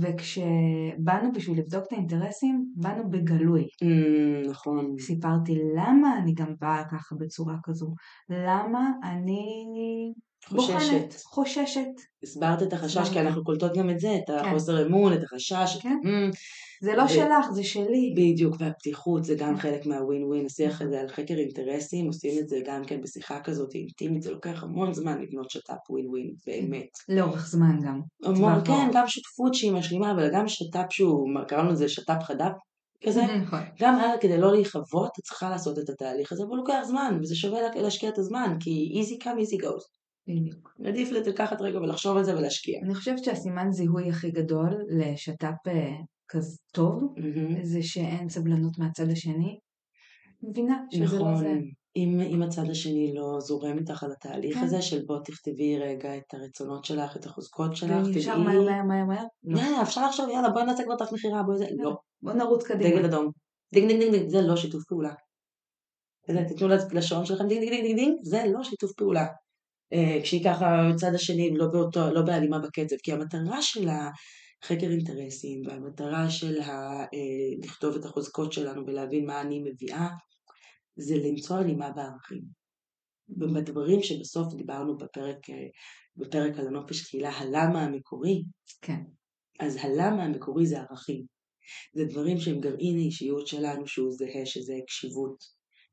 [0.02, 3.64] וכשבאנו בשביל לבדוק את האינטרסים, באנו בגלוי.
[3.82, 4.96] אמ, נכון.
[5.00, 7.94] סיפרתי למה אני גם באה ככה בצורה כזו.
[8.30, 9.44] למה אני
[10.46, 10.74] חוששת.
[10.74, 11.88] בוחנת, חוששת.
[12.24, 13.10] הסברת את החשש.
[13.14, 14.34] כי אנחנו קולטות גם את זה, את כן.
[14.34, 15.78] החוסר אמון, את החשש.
[15.82, 15.98] כן.
[16.06, 16.30] אמ,
[16.82, 18.14] זה לא ו- שלך, זה שלי.
[18.18, 19.60] בדיוק, והפתיחות זה גם כן.
[19.62, 20.88] חלק מהווין ווין, השיח נכון.
[20.88, 24.94] הזה על חקר אינטרסים, עושים את זה גם כן בשיחה כזאת אינטימית, זה לוקח המון
[24.94, 26.90] זמן לבנות שת"פ ווין ווין, באמת.
[27.10, 28.02] לאורך זמן גם.
[28.24, 28.90] המון, כן.
[28.94, 32.52] גם שותפות שהיא משלימה, אבל גם שת"פ שהוא, קראנו לזה שת"פ חד"פ
[33.06, 33.60] כזה, נכון.
[33.80, 37.36] גם הלאה כדי לא להיכבות, את צריכה לעשות את התהליך הזה, והוא לוקח זמן, וזה
[37.36, 40.01] שווה לה- להשקיע את הזמן, כי easy come easy goes.
[40.28, 40.76] בדיוק.
[40.86, 42.80] עדיף לקחת רגע ולחשוב על זה ולהשקיע.
[42.84, 45.96] אני חושבת שהסימן זיהוי הכי גדול לשת"פ אה,
[46.28, 47.64] כזה טוב, מהמם.
[47.64, 49.60] זה שאין סבלנות מהצד השני.
[50.44, 51.46] מבינה שזה לא זה.
[51.46, 54.64] נכון, אם, אם הצד השני לא זורם איתך על התהליך כן.
[54.64, 59.06] הזה של בוא תכתבי רגע את הרצונות שלך, את החוזקות שלך, תדעי, מהר מהר מהר
[59.06, 59.24] מהר?
[59.44, 59.60] לא.
[59.60, 61.76] יאללה, אפשר עכשיו, יאללה, בואי נעשה כבר דף מכירה, בואי זה, כן.
[61.78, 63.06] לא, בוא נרוץ דגל קדימה.
[63.06, 63.32] אדום,
[63.74, 65.14] דינג דינג דינג דינג, זה לא שיתוף פעולה.
[66.48, 69.26] תיתנו לשעון שלכם דינג דינג דינג דינג, זה לא שיתוף פעולה.
[69.94, 75.62] אה, כשהיא ככה הצד השני לא באותו, לא בהלימה בקצב, כי המטרה של החקר אינטרסים
[75.66, 77.08] והמטרה של ה, אה,
[77.64, 80.10] לכתוב את החוזקות שלנו ולהבין מה אני מביאה,
[80.96, 82.42] זה למצוא הלימה בערכים.
[83.30, 85.68] ובדברים שבסוף דיברנו בפרק, אה,
[86.16, 88.44] בפרק על הנופש תחילה, הלמה המקורי,
[88.82, 89.02] כן.
[89.60, 91.26] אז הלמה המקורי זה ערכים.
[91.94, 95.44] זה דברים שהם גרעין האישיות שלנו שהוא זהה, שזה הקשיבות,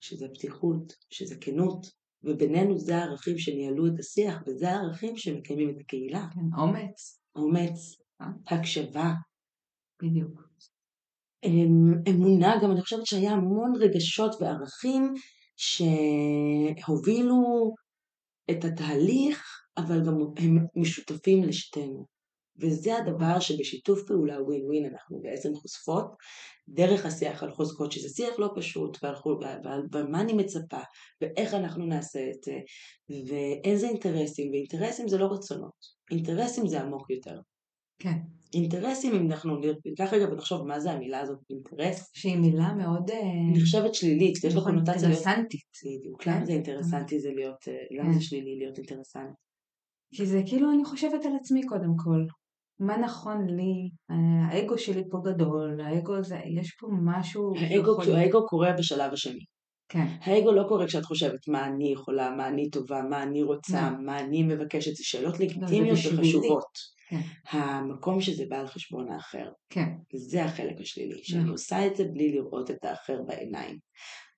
[0.00, 1.86] שזה פתיחות, שזה כנות,
[2.24, 6.26] ובינינו זה הערכים שניהלו את השיח, וזה הערכים שמקיימים את הקהילה.
[6.34, 6.40] כן.
[6.60, 7.20] אומץ.
[7.36, 8.26] אומץ, אה?
[8.46, 9.12] הקשבה,
[10.02, 10.48] בדיוק.
[11.44, 15.14] אמ, אמונה, גם אני חושבת שהיה המון רגשות וערכים
[16.76, 17.74] שהובילו
[18.50, 19.44] את התהליך,
[19.78, 22.17] אבל גם הם משותפים לשתינו.
[22.60, 26.06] וזה הדבר שבשיתוף פעולה ווין ווין אנחנו בעצם חושפות
[26.68, 30.80] דרך השיח על חוזקות, שזה שיח לא פשוט, ועל, מה אני מצפה,
[31.20, 32.58] ואיך אנחנו נעשה את זה,
[33.28, 37.40] ואיזה אינטרסים, ואינטרסים זה לא רצונות, אינטרסים זה עמוק יותר.
[37.98, 38.18] כן.
[38.54, 43.18] אינטרסים, אם אנחנו ניקח רגע ונחשוב מה זה המילה הזאת, אינטרס, שהיא מילה מאוד אה,
[43.52, 45.08] נחשבת שלילית, יש לה נכון, קונוטציה.
[45.08, 45.60] אינטרסנטית.
[45.84, 46.30] בדיוק, כן.
[46.30, 48.18] למה זה אינטרסנטי זה להיות, אה, למה כן.
[48.18, 49.34] זה שלילי להיות אינטרסנט?
[50.14, 52.24] כי זה כאילו אני חושבת על עצמי קודם כל.
[52.80, 54.16] מה נכון לי, אה,
[54.48, 59.44] האגו שלי פה גדול, האגו זה, יש פה משהו האגו, שיכול- האגו קורה בשלב השני.
[59.88, 63.90] כן, האגו לא קורה כשאת חושבת מה אני יכולה, מה אני טובה, מה אני רוצה,
[63.90, 64.04] לא.
[64.04, 66.20] מה אני מבקשת, זה שאלות לגיטימיות בשבילי.
[66.36, 66.98] וחשובות.
[67.08, 67.20] כן.
[67.50, 71.52] המקום שזה בא על חשבון האחר, כן, זה החלק השלילי, שאני נכון.
[71.52, 73.78] עושה את זה בלי לראות את האחר בעיניים.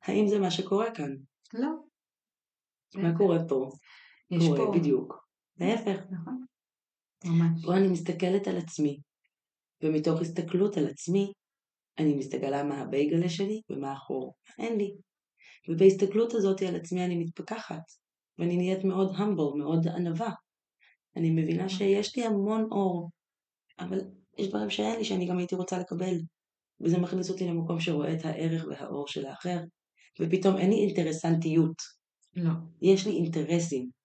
[0.05, 1.11] האם זה מה שקורה כאן?
[1.55, 1.69] לא.
[2.95, 3.71] מה קורה פה?
[4.31, 5.15] יש קורה פה, בדיוק.
[5.61, 5.99] להפך.
[6.11, 6.45] נכון,
[7.25, 9.01] ממש, פה אני מסתכלת על עצמי,
[9.83, 11.33] ומתוך הסתכלות על עצמי,
[11.99, 14.35] אני מסתכלה מה הבייגלה שלי ומה החור.
[14.59, 14.95] אין לי.
[15.69, 17.83] ובהסתכלות הזאת על עצמי אני מתפכחת,
[18.39, 20.31] ואני נהיית מאוד המבל, מאוד ענווה.
[21.17, 23.11] אני מבינה שיש לי המון אור,
[23.79, 24.01] אבל
[24.39, 26.15] יש דברים שאין לי שאני גם הייתי רוצה לקבל.
[26.81, 29.59] וזה מכניס אותי למקום שרואה את הערך והאור של האחר,
[30.21, 31.77] ופתאום אין לי אינטרסנטיות,
[32.37, 32.53] לא,
[32.83, 34.00] יש לי אינטרסים.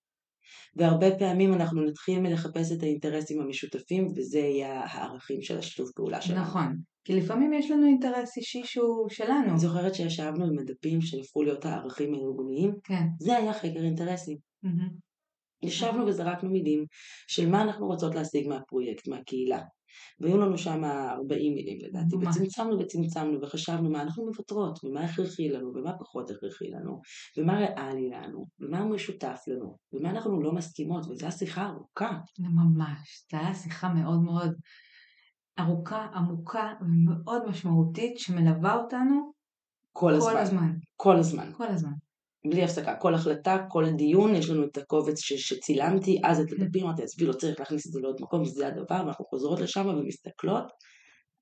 [0.75, 6.41] והרבה פעמים אנחנו נתחיל מלחפש את האינטרסים המשותפים, וזה יהיה הערכים של השיתוף פעולה שלנו.
[6.41, 11.43] נכון, כי לפעמים יש לנו אינטרס אישי שהוא שלנו, אני זוכרת שישבנו עם הדפים שהפכו
[11.43, 14.38] להיות הערכים הארגוניים, כן, זה היה חקר אינטרסים.
[14.63, 14.89] מהמם.
[15.63, 16.86] ישבנו וזרקנו מילים
[17.27, 19.62] של מה אנחנו רוצות להשיג מהפרויקט, מהקהילה.
[20.19, 22.15] והיו לנו שם 40 מילים לדעתי.
[22.15, 27.01] וצמצמנו וצמצמנו וחשבנו מה אנחנו מוותרות, ומה הכרחי לנו, ומה פחות הכרחי לנו,
[27.38, 32.17] ומה ריאלי לנו, ומה משותף לנו, ומה אנחנו לא מסכימות, וזו השיחה ארוכה.
[32.39, 33.25] ממש.
[33.31, 34.51] זו הייתה שיחה מאוד מאוד
[35.60, 39.31] ארוכה, עמוקה ומאוד משמעותית שמלווה אותנו
[39.91, 40.31] כל הזמן.
[40.31, 40.73] כל הזמן.
[40.95, 41.51] כל הזמן.
[41.58, 42.05] כל הזמן.
[42.49, 46.84] בלי הפסקה, כל החלטה, כל דיון, יש לנו את הקובץ ש- שצילמתי, אז את הדפים,
[46.84, 50.63] אמרתי, עזבי, לא צריך להכניס את זה לעוד מקום, זה הדבר, ואנחנו חוזרות לשם ומסתכלות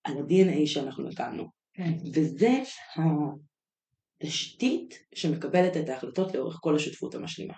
[0.03, 1.43] על ה-DNA שאנחנו הקמנו.
[1.73, 1.93] כן.
[2.15, 2.51] וזה
[4.21, 7.53] התשתית שמקבלת את ההחלטות לאורך כל השותפות המשלימה.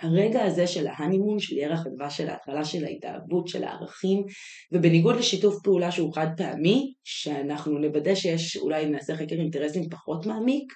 [0.00, 4.24] הרגע הזה של ההנימון, של ירח הדבש, של ההתחלה של ההתאהבות, של הערכים,
[4.72, 10.72] ובניגוד לשיתוף פעולה שהוא חד פעמי, שאנחנו נוודא שיש, אולי נעשה חקר אינטרסים פחות מעמיק,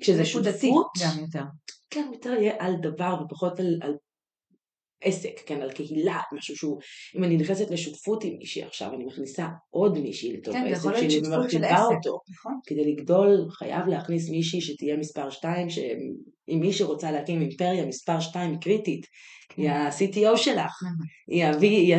[0.00, 1.44] כשזה נקודתי שותפות, גם יותר.
[1.90, 3.94] כן, יותר יהיה על דבר ופחות על, על
[5.02, 6.80] עסק, כן, על קהילה, משהו שהוא,
[7.16, 11.20] אם אני נכנסת לשותפות עם מישהי עכשיו, אני מכניסה עוד מישהי לתוך כן, העסק שלי
[11.26, 11.94] ומרחיבה עסק.
[11.96, 12.20] אותו.
[12.30, 12.52] נכון.
[12.66, 15.66] כדי לגדול חייב להכניס מישהי שתהיה מספר 2,
[16.46, 19.06] שאם מי שרוצה להקים אימפריה מספר 2 קריטית,
[19.56, 19.74] היא כן.
[19.74, 20.72] ה-CTO שלך.
[21.28, 21.96] היא היא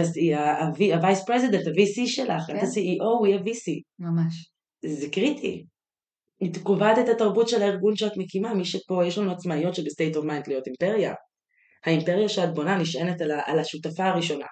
[0.75, 2.65] היא ה-Vice President, ה-VC שלך, את כן.
[2.65, 3.81] ה-CEO, היא ה-VC.
[3.99, 4.51] ממש.
[4.85, 5.65] זה קריטי.
[6.39, 10.15] היא קובעת את התרבות של הארגון שאת מקימה, מי שפה, יש לנו עצמאיות שב state
[10.15, 11.13] of mind להיות אימפריה.
[11.85, 14.45] האימפריה שאת בונה נשענת על, על השותפה הראשונה.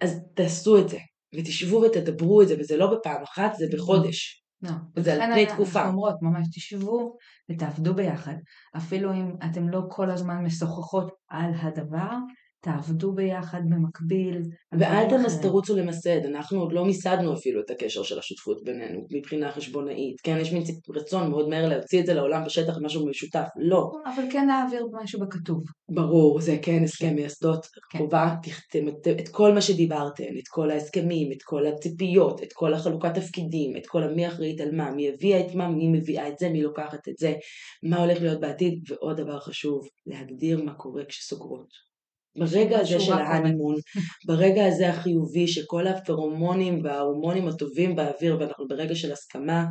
[0.00, 0.98] אז תעשו את זה,
[1.34, 4.39] ותשבו ותדברו את זה, וזה לא בפעם אחת, זה בחודש.
[4.62, 4.70] לא.
[4.96, 5.86] זה על פני אנחנו תקופה.
[5.86, 7.16] אומרות, ממש תשבו
[7.50, 8.34] ותעבדו ביחד.
[8.76, 12.16] אפילו אם אתם לא כל הזמן משוחחות על הדבר,
[12.62, 14.42] תעבדו ביחד במקביל.
[14.78, 15.42] ואל תמס אחרים.
[15.42, 20.20] תרוצו למסד, אנחנו עוד לא מיסדנו אפילו את הקשר של השותפות בינינו, מבחינה חשבונאית.
[20.22, 20.62] כן, יש מין
[20.96, 23.46] רצון מאוד מהר להוציא את זה לעולם בשטח, משהו משותף.
[23.56, 23.90] לא.
[24.14, 25.62] אבל כן להעביר משהו בכתוב.
[25.90, 27.98] ברור, זה כן הסכם מייסדות, כן.
[27.98, 32.74] חובה, תחתם את, את כל מה שדיברתם, את כל ההסכמים, את כל הציפיות, את כל
[32.74, 36.38] החלוקת תפקידים, את כל המי אחראית על מה, מי הביאה את מה, מי מביאה את
[36.38, 37.34] זה, מי לוקחת את זה,
[37.82, 41.89] מה הולך להיות בעתיד, ועוד דבר חשוב, להגדיר מה קורה כשסוגרות.
[42.38, 43.12] ברגע הזה של.
[43.12, 43.74] ההנימון,
[44.28, 49.64] ברגע הזה החיובי שכל הפרומונים וההורמונים הטובים באוויר ואנחנו ברגע של הסכמה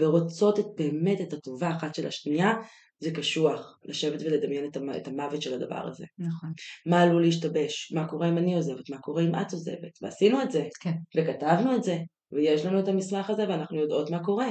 [0.00, 2.52] ורוצות את, באמת את הטובה אחת של השנייה,
[3.02, 6.04] זה קשוח לשבת ולדמיין את, המ, את המוות של הדבר הזה.
[6.18, 6.52] נכון.
[6.86, 10.50] מה עלול להשתבש, מה קורה אם אני עוזבת, מה קורה אם את עוזבת, ועשינו את
[10.50, 10.94] זה, כן.
[11.16, 11.98] וכתבנו את זה,
[12.32, 14.48] ויש לנו את המסמך הזה ואנחנו יודעות מה קורה.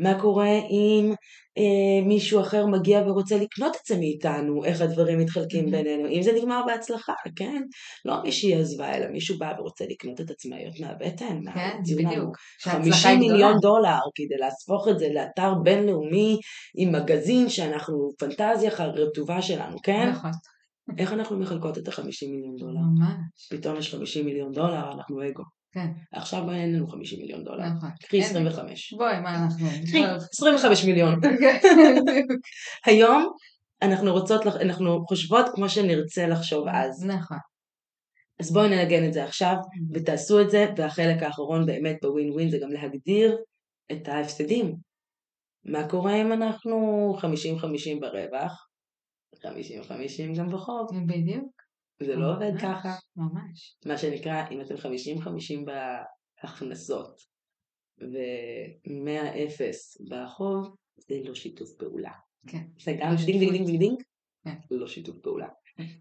[0.00, 1.12] מה קורה אם
[1.58, 5.70] אה, מישהו אחר מגיע ורוצה לקנות את זה מאיתנו, איך הדברים מתחלקים Mhm.
[5.70, 7.62] בינינו, אם זה נגמר בהצלחה, כן?
[8.04, 11.40] לא מישהי עזבה, אלא מישהו בא ורוצה לקנות את עצמאיות מהבטן.
[11.44, 12.36] מה, כן, בדיוק.
[12.58, 13.32] שההצלחה 50 היא גדולה.
[13.32, 16.38] מיליון דולר כדי להפוך את זה לאתר בינלאומי
[16.76, 20.08] עם מגזין שאנחנו, פנטזיה רטובה שלנו, כן?
[20.10, 20.30] נכון.
[20.98, 22.80] איך אנחנו מחלקות את ה-50 מיליון דולר?
[22.80, 23.48] ממש.
[23.50, 25.57] פתאום יש 50 מיליון דולר, אנחנו אגו.
[25.72, 27.64] כן, עכשיו אין לנו 50 מיליון דולר.
[27.76, 27.90] נכון.
[28.02, 28.92] קחי אין- 25.
[28.92, 29.66] בואי, מה אנחנו...
[29.86, 31.20] קחי 25 מיליון.
[32.86, 33.32] היום
[33.82, 37.04] אנחנו רוצות, אנחנו חושבות כמו שנרצה לחשוב אז.
[37.04, 37.38] נכון.
[38.40, 39.54] אז בואי ננגן את זה עכשיו,
[39.94, 43.36] ותעשו את זה, והחלק האחרון באמת בווין ווין זה גם להגדיר
[43.92, 44.74] את ההפסדים.
[45.64, 46.76] מה קורה אם אנחנו
[47.20, 47.24] 50-50
[48.00, 48.66] ברווח,
[49.36, 50.86] 50-50 גם בחוב.
[51.06, 51.67] בדיוק.
[52.02, 52.94] זה לא עובד ככה.
[53.16, 53.76] ממש.
[53.86, 54.78] מה שנקרא, אם אתם 50-50
[56.42, 57.20] בהכנסות
[58.00, 59.60] ו-100-0
[60.10, 62.12] בחוב, זה לא שיתוף פעולה.
[62.46, 62.62] כן.
[62.84, 63.52] זה גם דינג דינג.
[63.52, 64.02] דינג דינג דינג,
[64.44, 64.54] כן.
[64.70, 65.48] לא שיתוף פעולה.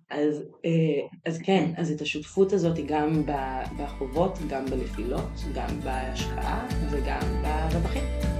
[0.09, 3.23] אז, אה, אז כן, אז את השותפות הזאת היא גם
[3.79, 8.36] בחובות, גם בנפילות, גם בהשקעה וגם ברווחים.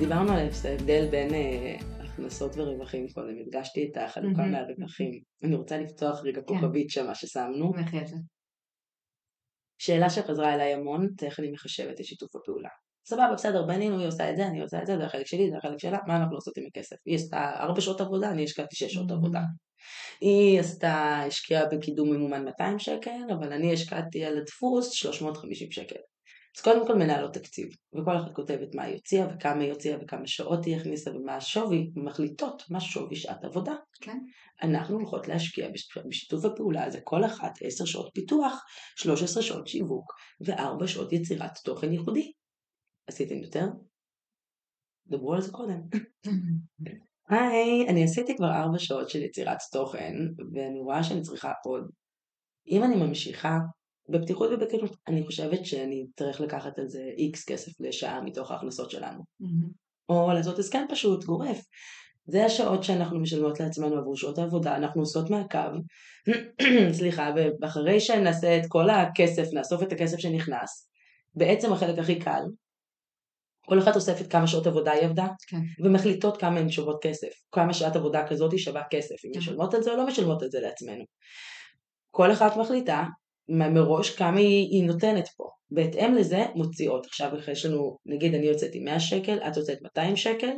[0.00, 4.42] ודיברנו על ההבדל בין אה, הכנסות ורווחים קודם, הדגשתי את החלוקה.
[4.42, 5.20] מהרווחים.
[5.44, 6.46] אני רוצה לפתוח רגע כן.
[6.46, 7.72] כוכבית שמה ששמנו.
[9.78, 12.68] שאלה שחזרה אליי המון, איך אני מחשבת את שיתוף הפעולה.
[13.06, 15.56] סבבה, בסדר, בנינו, היא עושה את זה, אני עושה את זה, זה החלק שלי, זה
[15.56, 16.96] החלק שלה, מה אנחנו עושות עם הכסף?
[17.06, 19.40] היא עשתה ארבע שעות עבודה, אני השקעתי שש שעות עבודה.
[20.20, 26.00] היא עשתה, השקיעה בקידום ממומן 200 שקל, אבל אני השקעתי על הדפוס 350 שקל.
[26.56, 30.26] אז קודם כל מנהלות תקציב, וכל אחת כותבת מה היא הוציאה, וכמה היא הוציאה, וכמה
[30.26, 33.74] שעות היא הכניסה, ומה השווי, ומחליטות מה שווי שעת עבודה.
[34.00, 34.18] כן.
[34.62, 38.64] אנחנו הולכות להשקיע בש- בשיתוף הפעולה הזה, כל אחת 10 שעות פיתוח,
[38.96, 40.12] 13 שעות שיווק,
[40.46, 42.32] ו-4 שעות יצירת תוכן ייחודי.
[43.06, 43.66] עשיתם יותר?
[45.06, 45.80] דברו על זה קודם.
[47.30, 50.14] היי, אני עשיתי כבר 4 שעות של יצירת תוכן,
[50.54, 51.90] ואני רואה שאני צריכה עוד.
[52.68, 53.58] אם אני ממשיכה
[54.10, 59.22] בפתיחות ובכנות, אני חושבת שאני צריך לקחת על זה איקס כסף לשעה מתוך ההכנסות שלנו.
[60.08, 61.64] או לעשות הסכם פשוט, גורף.
[62.24, 65.70] זה השעות שאנחנו משלמות לעצמנו עבור שעות העבודה, אנחנו עושות מעקב,
[66.98, 70.90] סליחה, ואחרי שנעשה את כל הכסף, נאסוף את הכסף שנכנס,
[71.34, 72.42] בעצם החלק הכי קל,
[73.66, 75.84] כל אחת אוספת כמה שעות עבודה היא עבדה, כן.
[75.84, 79.38] ומחליטות כמה הן שוות כסף, כמה שעת עבודה כזאת היא שווה כסף, אם כן.
[79.38, 81.04] משלמות על זה או לא משלמות על זה לעצמנו.
[82.10, 83.04] כל אחת מחליטה
[83.50, 85.44] מראש כמה היא, היא נותנת פה.
[85.70, 87.06] בהתאם לזה מוציאות.
[87.06, 90.52] עכשיו יש לנו, נגיד אני יוצאת עם 100 שקל, את יוצאת 200 שקל,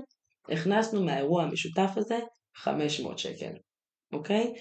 [0.48, 2.18] הכנסנו מהאירוע המשותף הזה
[2.56, 3.52] 500 שקל,
[4.12, 4.52] אוקיי?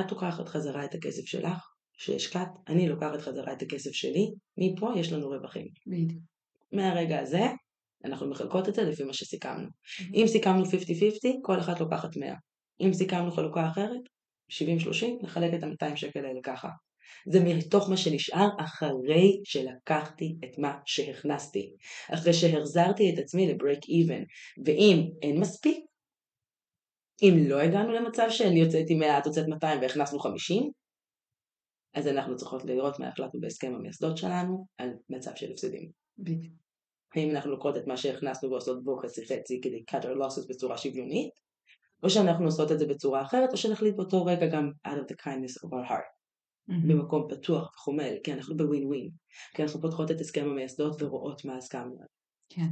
[0.00, 1.58] את לוקחת חזרה את הכסף שלך,
[1.98, 5.66] שהשקעת, אני לוקחת חזרה את הכסף שלי, מפה יש לנו רווחים.
[5.86, 6.22] בדיוק.
[6.72, 7.42] מהרגע הזה
[8.04, 9.68] אנחנו מחלקות את זה לפי מה שסיכמנו.
[10.14, 10.68] אם סיכמנו 50-50,
[11.42, 12.34] כל אחת לוקחת 100.
[12.80, 14.00] אם סיכמנו חלוקה אחרת,
[14.52, 14.54] 70-30,
[15.22, 16.68] נחלק את ה-200 שקל האלה ככה.
[17.26, 21.72] זה מתוך מה שנשאר אחרי שלקחתי את מה שהכנסתי.
[22.14, 24.24] אחרי שהחזרתי את עצמי ל-break even.
[24.64, 25.84] ואם אין מספיק,
[27.22, 30.70] אם לא הגענו למצב שאני יוצאת עם 100, את יוצאת 200 והכנסנו 50,
[31.94, 35.90] אז אנחנו צריכות לראות מה החלטנו בהסכם המייסדות שלנו על מצב של הפסדים.
[36.18, 36.54] בדיוק.
[37.14, 40.78] האם אנחנו לוקחות את מה שהכנסנו ועושות בו חצי חצי כדי cut our losses בצורה
[40.78, 41.30] שוויונית,
[42.02, 45.16] או שאנחנו עושות את זה בצורה אחרת, או שנחליט באותו רגע גם out of the
[45.24, 46.21] kindness of our heart.
[46.68, 49.10] במקום פתוח וחומל, כי אנחנו בווין ווין,
[49.54, 51.96] כי אנחנו פותחות את הסכם המייסדות ורואות מה הסכמנו.
[52.48, 52.68] כן.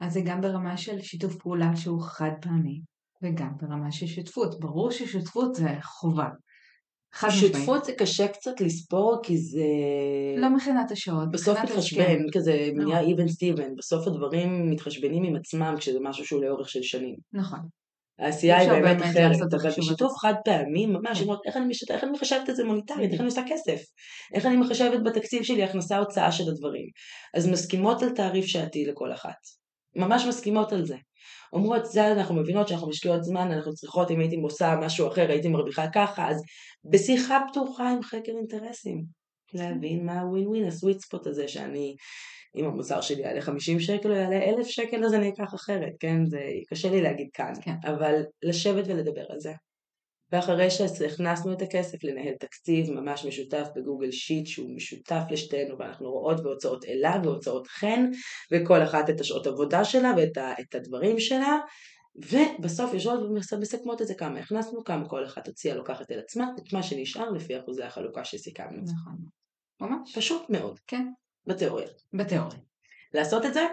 [0.00, 2.80] אז זה גם ברמה של שיתוף פעולה שהוא חד פעמי,
[3.22, 4.60] וגם ברמה של שותפות.
[4.60, 6.28] ברור ששותפות זה חובה.
[7.12, 7.54] חד משמעית.
[7.54, 9.66] שותפות זה קשה קצת לספור, כי זה...
[10.36, 11.30] לא מבחינת השעות.
[11.32, 12.18] בסוף מתחשבן.
[12.32, 12.84] כזה לא.
[12.84, 17.16] נהיה even steven, בסוף הדברים מתחשבנים עם עצמם כשזה משהו שהוא לאורך של שנים.
[17.32, 17.60] נכון.
[18.18, 21.22] העשייה היא באמת אחרת, אבל בשיתוף חד פעמי ממש, כן.
[21.22, 23.20] אומרות איך אני משת- איך אני מחשבת את זה מוניטרית, איך.
[23.20, 23.82] אני עושה כסף,
[24.34, 26.86] איך אני מחשבת בתקציב שלי הכנסה הוצאה של הדברים.
[27.34, 29.36] אז מסכימות על תעריף שעתי לכל אחת.
[29.96, 30.96] ממש מסכימות על זה.
[31.52, 35.48] אומרות, זה אנחנו מבינות שאנחנו משקיעות זמן, אנחנו צריכות, אם הייתי עושה משהו אחר, הייתי
[35.48, 36.36] מרוויחה ככה, אז
[36.92, 39.04] בשיחה פתוחה עם חקר אינטרסים.
[39.54, 41.94] להבין מה הווין ווין, הסוויט ספוט הזה שאני,
[42.56, 46.26] אם המוצר שלי יעלה 50 שקל או יעלה 1,000 שקל, אז אני אקח אחרת, כן?
[46.26, 46.40] זה
[46.70, 47.52] קשה לי להגיד כאן.
[47.62, 47.74] כן.
[47.84, 49.52] אבל לשבת ולדבר על זה.
[50.32, 56.42] ואחרי שהכנסנו את הכסף לנהל תקציב ממש משותף בגוגל שיט שהוא משותף לשתינו ואנחנו רואות
[56.42, 58.10] בהוצאות אלה והוצאות חן
[58.52, 61.58] וכל אחת את השעות עבודה שלה ואת ה, את הדברים שלה
[62.16, 63.20] ובסוף יושבות
[63.52, 67.30] ומסכמות את זה כמה הכנסנו, כמה כל אחת הוציאה לוקחת אל עצמה את מה שנשאר
[67.30, 68.82] לפי אחוזי החלוקה שסיכמנו.
[68.82, 69.16] נכון.
[69.80, 70.16] ממש.
[70.16, 71.06] פשוט מאוד, כן.
[71.46, 71.88] בתיאוריה.
[72.12, 72.58] בתיאוריה.
[73.14, 73.66] לעשות את זה?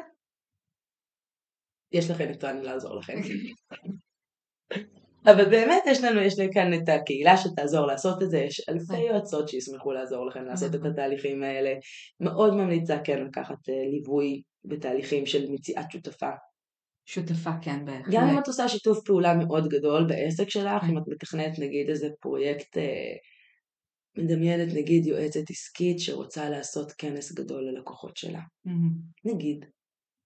[1.92, 3.14] יש לכם רני לעזור לכם.
[5.26, 9.00] אבל באמת יש לנו, יש לי כאן את הקהילה שתעזור לעשות את זה, יש אלפי
[9.00, 10.92] יועצות שישמחו לעזור לכם לעשות את נכון.
[10.92, 11.74] התהליכים האלה.
[12.20, 16.30] מאוד ממליצה כן לקחת אה, ליווי בתהליכים של מציאת שותפה.
[17.06, 18.14] שותפה, כן, בהחלט.
[18.14, 20.88] גם אם את עושה שיתוף פעולה מאוד גדול בעסק שלך, כן.
[20.90, 23.14] אם את מתכננת נגיד איזה פרויקט, אה,
[24.17, 28.41] מדמיינת נגיד יועצת עסקית שרוצה לעשות כנס גדול ללקוחות שלה.
[28.65, 28.91] מהמם.
[29.26, 29.65] נגיד,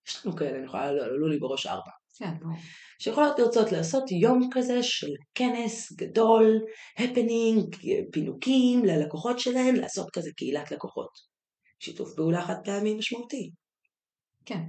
[0.08, 1.92] יש לנו כאלה, אני יכולה, עלו לי בראש ארבע.
[2.18, 2.56] כן, ברור.
[3.00, 6.62] שיכולות לרצות לעשות יום כזה של כנס גדול,
[6.98, 7.76] הפנינג,
[8.12, 11.10] פינוקים ללקוחות שלהן, לעשות כזה קהילת לקוחות.
[11.80, 13.52] שיתוף פעולה חד פעמי משמעותי.
[14.46, 14.62] כן.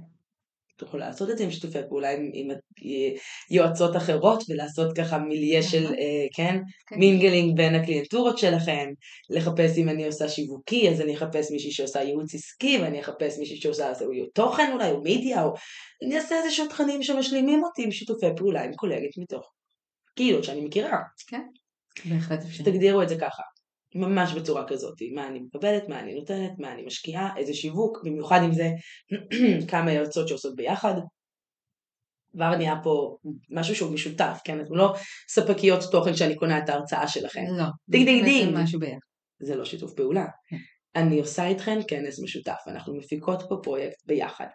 [0.85, 2.47] יכולה לעשות את זה עם שיתופי פעולה עם, עם
[3.51, 5.85] יועצות אחרות ולעשות ככה מיליה של.
[5.85, 6.95] אה, כן, כן.
[6.99, 8.85] mingling בין הקליינטורות שלכם,
[9.29, 13.57] לחפש אם אני עושה שיווקי, אז אני אחפש מישהי שעושה ייעוץ עסקי, ואני אחפש מישהי
[13.57, 15.53] שעושה או תוכן אולי, או מידיה, או
[16.05, 19.51] אני אעשה איזה שעות תכנים שמשלימים אותי עם שיתופי פעולה עם קולגת מתוך
[20.15, 20.97] קהילות שאני מכירה.
[22.05, 22.63] בהחלט אפשר.
[22.63, 23.43] תגדירו את זה ככה,
[23.97, 28.39] ממש בצורה כזאת, מה אני מקבלת, מה אני נותנת, מה אני משקיעה, איזה שיווק, במיוחד
[28.43, 28.69] אם זה
[29.71, 30.93] כמה יועצות שעושות ביחד.
[32.31, 33.17] כבר נהיה פה
[33.49, 34.59] משהו שהוא משותף, כן?
[34.59, 34.93] אנחנו לא
[35.29, 37.43] ספקיות תוכן שאני קונה את ההרצאה שלכם.
[37.57, 37.65] לא.
[37.89, 38.45] דיג, דיג, דיג.
[38.45, 38.97] זה משהו ביחד.
[39.39, 40.25] זה לא שיתוף פעולה.
[40.49, 40.57] כן.
[40.95, 44.47] אני עושה איתכן כנס משותף, אנחנו מפיקות פה פרויקט ביחד.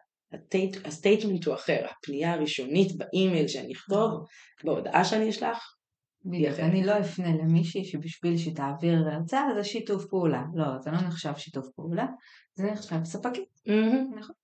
[0.84, 4.24] ה statement הוא אחר, הפנייה הראשונית באימייל שאני אכתוב,
[4.64, 5.76] בהודעה שאני אשלח,
[6.24, 6.58] בדיוק.
[6.58, 10.44] אני לא אפנה למישהי שבשביל שתעביר הרצאה זה שיתוף פעולה.
[10.54, 12.06] לא, זה לא נחשב שיתוף פעולה,
[12.54, 13.60] זה נחשב ספקית.
[13.66, 14.14] מהמם.
[14.18, 14.34] נכון.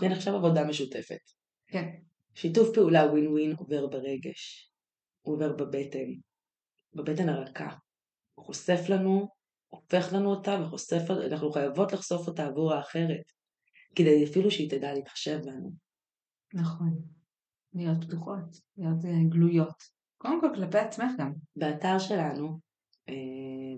[0.00, 1.20] זה נחשב עבודה משותפת.
[1.66, 1.88] כן.
[2.34, 4.72] שיתוף פעולה ווין ווין עובר ברגש,
[5.20, 6.08] הוא עובר בבטן,
[6.94, 7.68] בבטן הרכה.
[8.34, 9.28] הוא חושף לנו,
[9.68, 13.24] הופך לנו אותה וחושף, אנחנו חייבות לחשוף אותה עבור האחרת,
[13.94, 15.70] כדי אפילו שהיא תדע להתחשב בנו.
[16.54, 17.02] נכון.
[17.74, 19.97] להיות פתוחות, להיות אה, גלויות.
[20.18, 21.32] קודם כל כלפי עצמך גם.
[21.56, 22.58] באתר שלנו,
[23.08, 23.14] אה,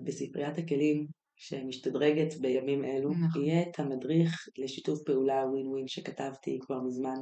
[0.03, 3.43] בספריית הכלים, שמשתדרגת בימים אלו, נכון.
[3.43, 7.17] יהיה את המדריך לשיתוף פעולה ווין ווין שכתבתי כבר מזמן,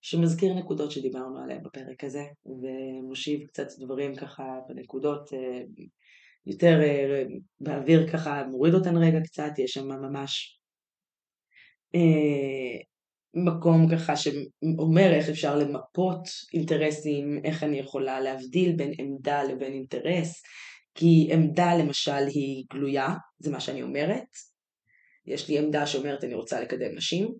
[0.00, 5.62] שמזכיר נקודות שדיברנו עליהן בפרק הזה, ומושיב קצת דברים ככה בנקודות אה,
[6.46, 7.22] יותר אה,
[7.60, 10.60] באוויר ככה, מוריד אותן רגע קצת, יש שם ממש
[13.34, 16.20] מקום ככה שאומר איך אפשר למפות
[16.54, 20.42] אינטרסים, איך אני יכולה להבדיל בין עמדה לבין אינטרס,
[20.94, 23.08] כי עמדה למשל היא גלויה,
[23.38, 24.26] זה מה שאני אומרת.
[25.26, 27.34] יש לי עמדה שאומרת אני רוצה לקדם נשים,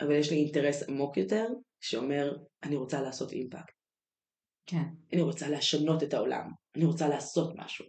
[0.00, 1.46] אבל יש לי אינטרס עמוק יותר
[1.80, 3.78] שאומר אני רוצה לעשות אימפקט.
[4.66, 4.82] כן.
[5.12, 7.84] אני רוצה לשנות את העולם, אני רוצה לעשות משהו,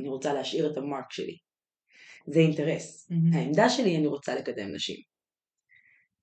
[0.00, 1.36] אני רוצה להשאיר את המרק שלי.
[2.26, 3.10] זה אינטרס.
[3.10, 3.36] Mm-hmm.
[3.36, 4.96] העמדה שלי אני רוצה לקדם נשים.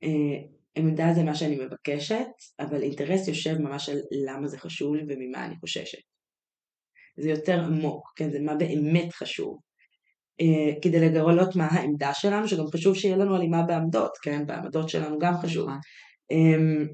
[0.04, 2.28] אה, עמדה זה מה שאני מבקשת,
[2.60, 6.02] אבל אינטרס יושב ממש על למה זה חשוב לי וממה אני חוששת.
[7.18, 9.60] זה יותר עמוק, כן, זה מה באמת חשוב.
[10.42, 15.20] Uh, כדי לגלות מה העמדה שלנו, שגם חשוב שיהיה לנו הלימה בעמדות, כן, בעמדות שלנו
[15.20, 15.70] גם חשוב.
[16.34, 16.88] Um,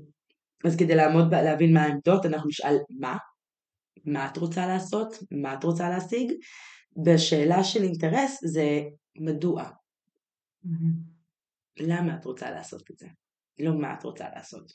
[0.65, 3.17] אז כדי לעמוד, להבין מה העמדות, אנחנו נשאל מה,
[4.05, 6.31] מה את רוצה לעשות, מה את רוצה להשיג.
[7.05, 8.81] בשאלה של אינטרס זה
[9.19, 9.69] מדוע.
[10.65, 11.13] Mm-hmm.
[11.79, 13.07] למה את רוצה לעשות את זה?
[13.59, 14.71] לא מה את רוצה לעשות.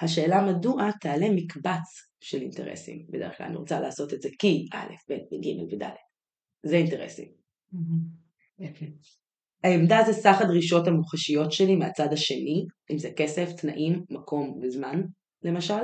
[0.00, 3.06] השאלה מדוע תעלה מקבץ של אינטרסים.
[3.10, 5.88] בדרך כלל אני רוצה לעשות את זה כי א', ב', ג' וד'.
[6.62, 7.28] זה אינטרסים.
[9.64, 15.02] העמדה זה סך הדרישות המוחשיות שלי מהצד השני, אם זה כסף, תנאים, מקום וזמן,
[15.42, 15.82] למשל,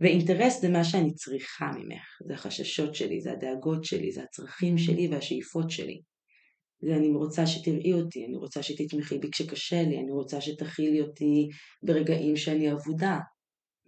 [0.00, 5.08] ואינטרס זה מה שאני צריכה ממך, זה החששות שלי, זה הדאגות שלי, זה הצרכים שלי
[5.08, 6.00] והשאיפות שלי.
[6.82, 11.48] ואני רוצה שתראי אותי, אני רוצה שתתמכי בי כשקשה לי, אני רוצה שתכילי אותי
[11.82, 13.18] ברגעים שאני אבודה.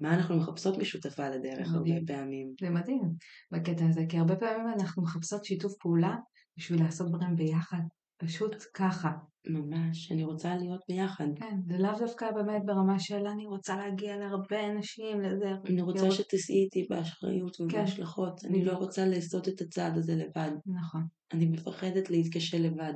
[0.01, 2.55] מה אנחנו מחפשות משותפה לדרך הרבה פעמים.
[2.61, 3.03] זה מדהים
[3.51, 6.17] בקטע הזה, כי הרבה פעמים אנחנו מחפשות שיתוף פעולה
[6.59, 7.83] בשביל לעשות דברים ביחד,
[8.25, 9.11] פשוט ככה.
[9.47, 11.25] ממש, אני רוצה להיות ביחד.
[11.37, 15.51] כן, זה לאו דווקא באמת ברמה של אני רוצה להגיע להרבה אנשים, לזה.
[15.67, 16.17] אני רוצה לראות...
[16.17, 17.65] שתיסעי איתי באחריות כן.
[17.65, 18.41] ובהשלכות.
[18.41, 18.49] כן.
[18.49, 20.51] אני לא רוצה לעשות את הצעד הזה לבד.
[20.67, 21.03] נכון.
[21.33, 22.93] אני מפחדת להתקשר לבד.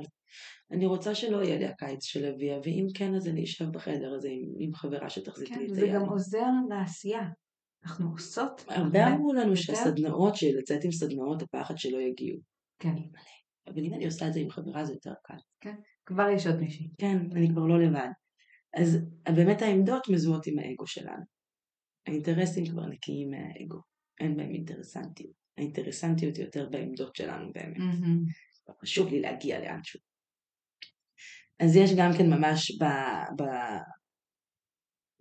[0.71, 4.27] אני רוצה שלא יהיה לי הקיץ של אביה, ואם כן אז אני אשב בחדר הזה
[4.31, 5.79] עם, עם חברה שתחזיק כן, לי את היד.
[5.79, 7.29] זה גם עוזר לעשייה.
[7.85, 8.65] אנחנו עושות.
[8.67, 12.39] הרבה אמרו לנו שהסדנאות, שלצאת עם סדנאות, הפחד שלא יגיעו.
[12.79, 12.95] כן.
[13.67, 15.37] אבל אם אני עושה את זה עם חברה זה יותר קל.
[15.61, 16.89] כן, כבר יש עוד מישהי.
[16.97, 18.09] כן, אני כבר לא לבד.
[18.77, 18.97] אז
[19.35, 21.23] באמת העמדות מזוהות עם האגו שלנו.
[22.07, 23.81] האינטרסים כבר נקיים מהאגו,
[24.19, 25.33] אין בהם אינטרסנטיות.
[25.57, 27.77] האינטרסנטיות יותר בעמדות שלנו באמת.
[27.77, 28.73] Mm-hmm.
[28.81, 29.99] חשוב לי להגיע לאנשהו.
[31.59, 32.71] אז יש גם כן ממש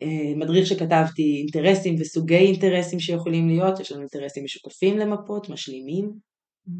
[0.00, 6.25] במדריך אה, שכתבתי אינטרסים וסוגי אינטרסים שיכולים להיות, יש לנו אינטרסים משותפים למפות, משלימים.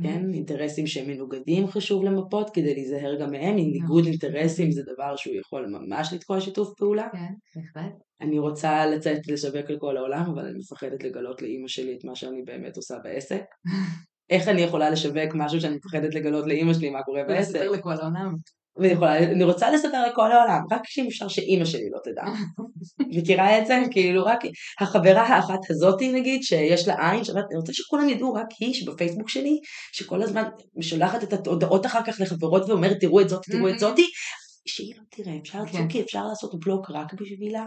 [0.02, 4.12] כן, אינטרסים שהם מנוגדים חשוב למפות כדי להיזהר גם מהם, אם ניגוד נכון.
[4.12, 7.08] אינטרסים זה דבר שהוא יכול ממש לתקוע שיתוף פעולה.
[7.12, 7.92] כן, בהחלט.
[8.20, 12.42] אני רוצה לצאת לשווק לכל העולם, אבל אני מפחדת לגלות לאימא שלי את מה שאני
[12.42, 13.42] באמת עושה בעסק.
[14.30, 17.54] איך אני יכולה לשווק משהו שאני מפחדת לגלות לאימא שלי מה קורה בעסק?
[17.54, 18.34] ולספר לכל העולם.
[18.78, 22.22] ואני רוצה לספר לכל העולם, רק שאם אפשר שאימא שלי לא תדע.
[23.20, 23.82] מכירה את זה?
[23.90, 24.38] כאילו רק
[24.80, 29.58] החברה האחת הזאתי נגיד, שיש לה עין, שאני רוצה שכולם ידעו רק היא שבפייסבוק שלי,
[29.92, 30.44] שכל הזמן
[30.80, 34.06] שולחת את ההודעות אחר כך לחברות ואומרת תראו את זאתי, תראו את זאתי,
[34.68, 35.82] שהיא לא תראה, אפשר, כן.
[35.82, 37.64] צוקי, אפשר לעשות בלוק רק בשבילה,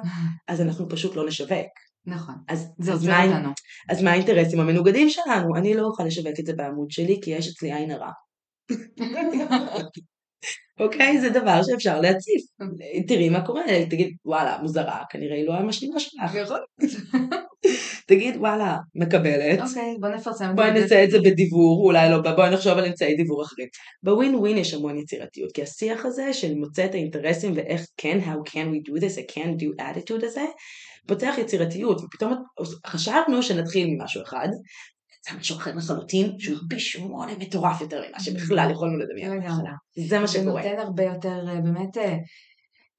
[0.48, 1.68] אז אנחנו פשוט לא נשווק.
[2.06, 3.50] נכון, אז, זה עוזר לנו.
[3.90, 5.56] אז מה האינטרסים המנוגדים שלנו?
[5.56, 8.12] אני לא אוכל לשווק את זה בעמוד שלי, כי יש אצלי עין הרע.
[10.80, 11.22] אוקיי?
[11.22, 12.42] זה דבר שאפשר להציף.
[13.08, 16.14] תראי מה קורה, תגיד, וואלה, מוזרה, כנראה היא לא המשלימה שלך.
[16.42, 16.60] נכון.
[18.08, 19.60] תגיד, וואלה, מקבלת.
[19.60, 20.56] אוקיי, בוא נפרסם.
[20.56, 23.68] בואי נעשה את זה בדיבור, אולי לא, בואי נחשוב על אמצעי דיבור אחרים.
[24.04, 28.50] בווין ווין יש המון יצירתיות, כי השיח הזה של מוצא את האינטרסים ואיך כן, how
[28.50, 30.46] can we do this, I can do attitude הזה,
[31.08, 32.34] פותח יצירתיות, ופתאום
[32.88, 34.48] חשבנו שנתחיל ממשהו אחד,
[35.32, 39.42] זה משהו אחר לחלוטין, שהוא פי שמונה מטורף יותר ממה שבכלל יכולנו לדמיין.
[40.08, 40.64] זה מה שקורה.
[40.64, 42.18] זה נותן הרבה יותר אה, באמת אה,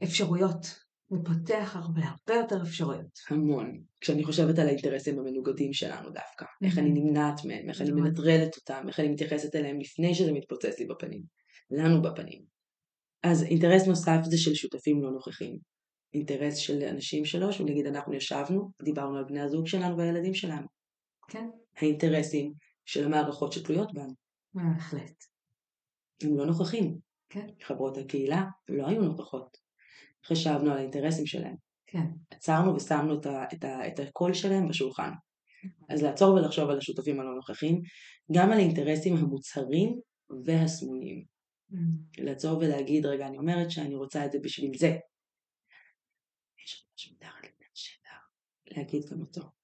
[0.03, 0.81] אפשרויות.
[1.07, 3.19] הוא פותח הרבה הרבה יותר אפשרויות.
[3.31, 3.81] המון.
[4.01, 8.85] כשאני חושבת על האינטרסים המנוגדים שלנו דווקא, איך אני נמנעת מהם, איך אני מנטרלת אותם,
[8.89, 11.23] איך אני מתייחסת אליהם לפני שזה מתפוצץ לי בפנים,
[11.71, 12.43] לנו בפנים.
[13.23, 15.59] אז אינטרס נוסף זה של שותפים לא נוכחים.
[16.15, 20.67] אינטרס של אנשים שלו, שהוא נגיד אנחנו ישבנו, דיברנו על בני הזוג שלנו והילדים שלנו.
[21.29, 21.49] כן.
[21.83, 22.53] האינטרסים
[22.85, 24.15] של המערכות שתלויות בנו.
[24.55, 25.25] בהחלט.
[26.23, 26.99] הם לא נוכחים.
[27.29, 27.47] כן.
[27.63, 29.57] חברות הקהילה לא היו נוכחות.
[30.27, 31.57] חשבנו על האינטרסים שלהם.
[31.87, 32.07] כן.
[32.31, 35.11] עצרנו ושמנו את, ה, את, ה, את הקול שלהם בשולחן.
[35.89, 37.83] אז לעצור ולחשוב על השותפים הלא נוכחים,
[38.33, 40.01] גם על האינטרסים המוצהרים
[40.45, 41.25] והסמויים.
[41.73, 41.77] Mm.
[42.19, 44.97] לעצור ולהגיד, רגע, אני אומרת שאני רוצה את זה בשביל זה.
[46.65, 48.29] יש משהו מתחת לפני השטח,
[48.67, 49.60] להגיד גם אותו.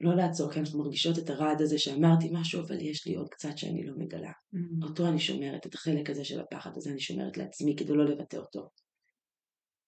[0.00, 3.58] לא לעצור, כי אנחנו מרגישות את הרעד הזה שאמרתי משהו, אבל יש לי עוד קצת
[3.58, 4.32] שאני לא מגלה.
[4.32, 4.86] Mm.
[4.86, 8.36] אותו אני שומרת, את החלק הזה של הפחד הזה אני שומרת לעצמי כדי לא לבטא
[8.36, 8.70] אותו.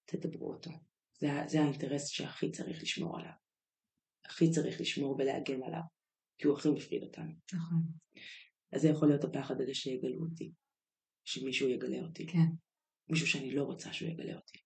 [0.04, 0.70] תדברו אותו.
[1.18, 3.32] זה, זה האינטרס שהכי צריך לשמור עליו.
[4.24, 5.82] הכי צריך לשמור ולהגן עליו,
[6.38, 7.32] כי הוא הכי מפחיד אותנו.
[7.54, 7.82] נכון.
[8.72, 10.52] אז זה יכול להיות הפחד הזה שיגלו אותי.
[11.24, 12.26] שמישהו יגלה אותי.
[12.26, 12.48] כן.
[13.08, 14.58] מישהו שאני לא רוצה שהוא יגלה אותי.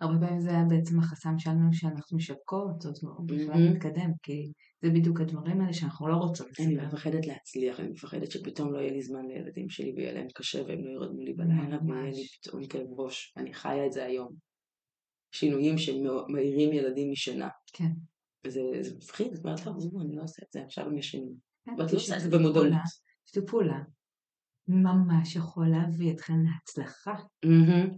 [0.00, 3.72] הרבה פעמים זה היה בעצם החסם שלנו שאנחנו משווקות, או בכלל מהמם.
[3.72, 4.52] להתקדם, כי
[4.82, 6.86] זה בדיוק הדברים האלה שאנחנו לא רוצות אני לספר.
[6.86, 10.84] מפחדת להצליח, אני מפחדת שפתאום לא יהיה לי זמן לילדים שלי ויהיה להם קשה והם
[10.84, 12.38] לא ירדמו לי בלילה ויהיה לי ממש.
[12.42, 13.32] פתאום כאב ראש.
[13.36, 14.28] אני חיה את זה היום.
[15.32, 17.48] שינויים שמעירים ילדים משינה.
[17.72, 17.90] כן.
[18.46, 21.34] וזה זה מפחיד, את אומרת, עזבו, אני לא עושה את זה, עכשיו הם ישנים.
[21.64, 22.66] כן, ואת לא עושה את זה במודעות.
[23.26, 23.78] שיתוף פעולה
[24.68, 27.14] ממש יכול להביא אתכם להצלחה.
[27.44, 27.90] מהמם.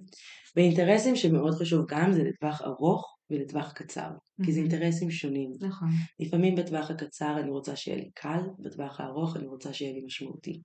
[0.57, 4.11] ואינטרסים שמאוד חשוב גם זה לטווח ארוך ולטווח קצר.
[4.45, 4.61] כי זה.
[4.61, 5.51] אינטרסים שונים.
[5.61, 5.89] נכון.
[6.21, 10.62] לפעמים בטווח הקצר אני רוצה שיהיה לי קל, בטווח הארוך אני רוצה שיהיה לי משמעותי.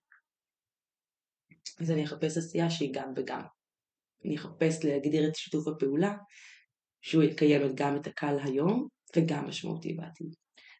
[1.80, 3.42] אז אני אחפש עשייה שהיא גם וגם.
[4.26, 6.18] אני אחפש להגדיר את שיתוף הפעולה,
[7.02, 10.36] שהוא יקיים גם את הקל היום וגם משמעותי בעתיד.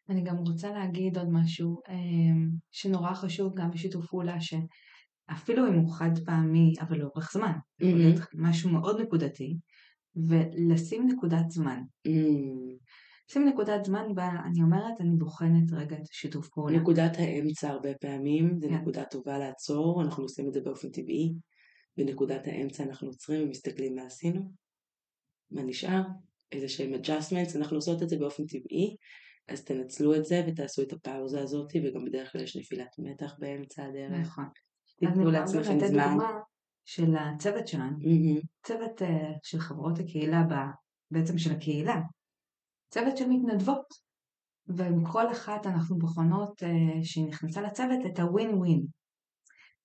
[0.08, 4.40] אני גם רוצה להגיד עוד משהו אמ, שנורא חשוב גם בשיתוף פעולה,
[5.30, 9.56] שאפילו אם הוא חד פעמי, אבל לאורך זמן, להיות משהו מאוד נקודתי,
[10.16, 11.82] ולשים נקודת זמן.
[12.08, 12.86] Mm,
[13.32, 16.78] שים נקודת זמן בה אני אומרת, אני בוחנת רגע את השיתוף פעולה.
[16.78, 18.74] נקודת האמצע הרבה פעמים זה כן.
[18.74, 21.34] נקודה טובה לעצור, אנחנו עושים את זה באופן טבעי.
[21.96, 24.40] בנקודת האמצע אנחנו עוצרים ומסתכלים מה עשינו,
[25.50, 26.02] מה נשאר,
[26.52, 28.96] איזה שהם adjustments, אנחנו עושות את זה באופן טבעי,
[29.48, 33.84] אז תנצלו את זה ותעשו את הפאוזה הזאת, וגם בדרך כלל יש נפילת מתח באמצע
[33.84, 34.20] הדרך.
[34.20, 34.44] נכון.
[34.96, 35.88] תיתנו לעצמכם זמן.
[35.88, 36.40] דוגמה
[36.84, 38.40] של הצוות שלנו, מהמם.
[38.62, 40.72] צוות אה, של חברות הקהילה, ב-
[41.10, 42.00] בעצם של הקהילה,
[42.90, 43.86] צוות של מתנדבות,
[44.66, 48.86] ועם כל אחת אנחנו בוחנות אה, שהיא נכנסה לצוות את הווין ווין.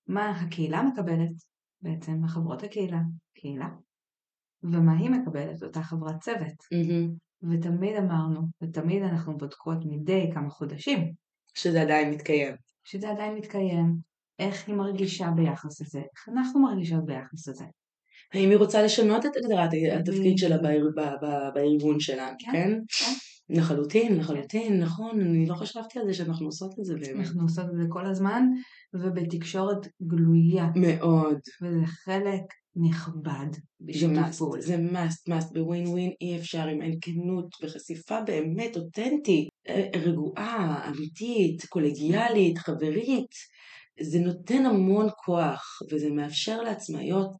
[0.06, 1.32] מה הקהילה מקבלת,
[1.82, 3.00] בעצם החברות הקהילה,
[3.34, 3.68] קהילה,
[4.62, 6.64] ומה היא מקבלת, אותה חברת צוות.
[6.72, 7.14] מהמם.
[7.42, 11.12] ותמיד אמרנו, ותמיד אנחנו בודקות מדי כמה חודשים,
[11.54, 12.54] שזה עדיין מתקיים.
[12.84, 13.96] שזה עדיין מתקיים,
[14.38, 17.64] איך היא מרגישה ביחס לזה, איך אנחנו מרגישות ביחס לזה.
[18.34, 19.70] האם היא רוצה לשנות את הגדרת
[20.00, 22.78] התפקיד שלה ב- ב- בארגון שלנו, כן, כן?
[22.98, 23.12] כן.
[23.50, 27.26] לחלוטין, לחלוטין, נכון, אני לא חשבתי על זה שאנחנו עושות את זה באמת.
[27.26, 28.42] אנחנו עושות את זה כל הזמן,
[28.94, 31.38] ובתקשורת גלויה, מאוד.
[31.62, 32.42] וזה חלק
[32.76, 33.46] נכבד
[33.82, 34.62] must, פעולה.
[34.62, 40.88] זה must, must, בווין ווין אי אפשר אם אין כנות וחשיפה באמת אותנטית, אה, רגועה,
[40.88, 43.30] אמיתית, קולגיאלית, חברית.
[44.00, 47.30] זה נותן המון כוח וזה מאפשר לעצמאיות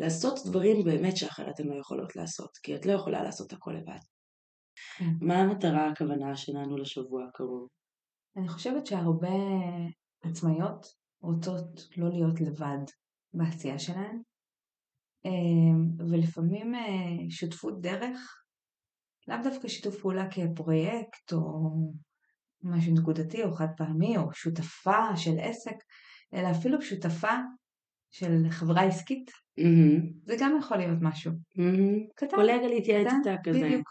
[0.00, 3.98] לעשות דברים באמת שאחרת הן לא יכולות לעשות, כי את לא יכולה לעשות הכל לבד.
[4.98, 5.04] כן.
[5.20, 7.68] מה המטרה, הכוונה שלנו לשבוע הקרוב?
[8.36, 9.28] אני חושבת שהרבה
[10.22, 10.86] עצמאיות
[11.22, 12.84] רוצות לא להיות לבד
[13.34, 14.22] בעשייה שלהן,
[15.26, 18.42] אה, ולפעמים אה, שותפות דרך,
[19.28, 21.70] לאו דווקא שיתוף פעולה כפרויקט או
[22.62, 25.76] משהו נקודתי או חד פעמי או שותפה של עסק,
[26.34, 27.32] אלא אפילו שותפה
[28.10, 31.98] של חברה עסקית, מהמם, זה גם יכול להיות משהו מהמם.
[32.16, 32.36] קטן.
[32.36, 33.60] קולגה להתייעץ איתה כזה.
[33.60, 33.88] בדיוק.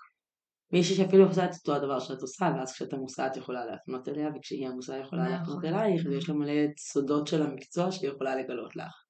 [0.73, 4.29] מישהי שאפילו עושה את אותו הדבר שאת עושה, ואז כשאת עמוסה את יכולה להפנות אליה,
[4.35, 5.37] וכשהיא עמוסה יכולה נכון.
[5.37, 9.00] להפנות אלייך, ויש לה מלא סודות של המקצוע שהיא יכולה לגלות לך.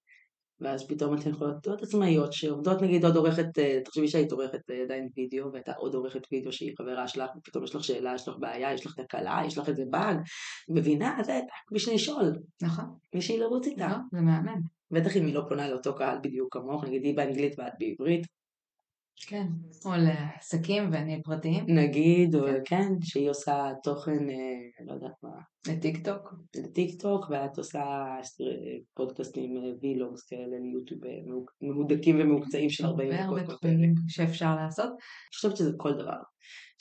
[0.62, 4.82] ואז פתאום אתן יכולות להיות עצמאיות שעובדות נגיד עוד עורכת, אה, תחשבי שהיית עורכת אה,
[4.84, 8.36] עדיין וידאו, והייתה עוד עורכת וידאו שהיא חברה שלך, ופתאום יש לך שאלה, יש לך
[8.40, 10.18] בעיה, יש לך תקלה, יש לך איזה באג,
[10.70, 11.18] מבינה?
[11.24, 12.86] זה רק בשביל לשאול, נכון,
[13.16, 13.88] מישהי לרוץ איתה.
[13.88, 14.62] לא, זה מהמם.
[14.92, 18.28] בטח אם היא לא פונה לאותו קהל בדיוק כמוך, נגיד היא באנגלית ואת בעברית,
[19.28, 19.48] כן,
[19.86, 22.62] או לעסקים וניהול פרטיים, נגיד, או כן.
[22.66, 25.30] כן, שהיא עושה תוכן, אה, לא יודעת מה,
[25.68, 26.34] לטיק טוק.
[26.56, 27.84] לטיק טוק, ואת עושה
[28.94, 31.12] פודקאסטים, אה, וילוגס כאלה ליוטיוב אה,
[31.62, 33.60] מהודקים ומהוקצעים של 40 הרבה דקות הרבה בפרק.
[33.60, 34.90] תחומים שאפשר לעשות.
[34.90, 36.18] אני חושבת שזה כל דבר.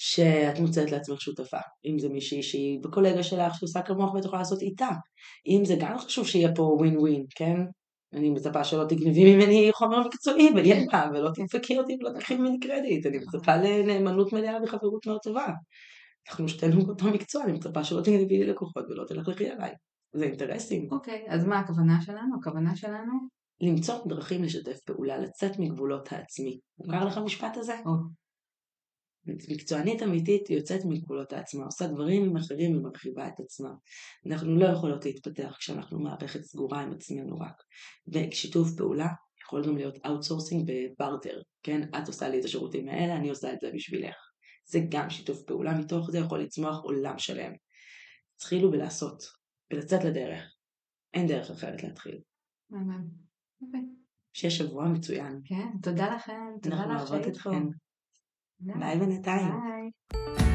[0.03, 1.59] שאת מוצאת לעצמך שותפה.
[1.85, 4.89] אם זה מישהי שהיא בקולגה שלך שעושה כמוך ואת יכולה לעשות איתה.
[5.47, 7.57] אם זה גם חשוב שיהיה פה ווין ווין, כן?
[8.13, 13.07] אני מצפה שלא תגנבי ממני חומר מקצועי וידע, ולא תדפקי אותי ולא תקחי ממני קרדיט.
[13.07, 15.47] אני מצפה לנאמנות מלאה וחברות מאוד טובה.
[16.29, 19.71] אנחנו שתינו באותו מקצוע, אני מצפה שלא תגנבי לי לקוחות ולא תלכלכי עליי.
[20.13, 20.89] זה אינטרסים.
[20.93, 22.37] אוקיי, אז מה הכוונה שלנו?
[22.41, 23.13] הכוונה שלנו,
[23.61, 26.59] למצוא דרכים לשתף פעולה, לצאת מגבולות העצמי.
[26.79, 27.75] מוכר לך המשפט הזה?
[29.51, 33.71] מקצוענית אמיתית היא יוצאת מגבולות העצמה, עושה דברים אחרים ומרחיבה את עצמה.
[34.27, 37.63] אנחנו לא יכולות להתפתח כשאנחנו מערכת סגורה עם עצמנו רק.
[38.09, 39.09] ושיתוף פעולה
[39.43, 41.89] יכול גם להיות outsourcing בברטר, כן?
[41.89, 44.17] את עושה לי את השירותים האלה, אני עושה את זה בשבילך.
[44.65, 47.53] זה גם שיתוף פעולה, מתוך זה יכול לצמוח עולם שלם.
[48.37, 49.23] תתחילו בלעשות,
[49.73, 50.55] ולצאת לדרך.
[51.15, 52.19] אין דרך אחרת להתחיל.
[53.63, 53.81] אוקיי.
[54.33, 55.41] שיהיה שבוע מצוין.
[55.45, 57.37] כן, תודה לכם, תודה לך שהיית
[58.61, 59.61] Blijven in tayo.
[59.61, 60.50] Bye.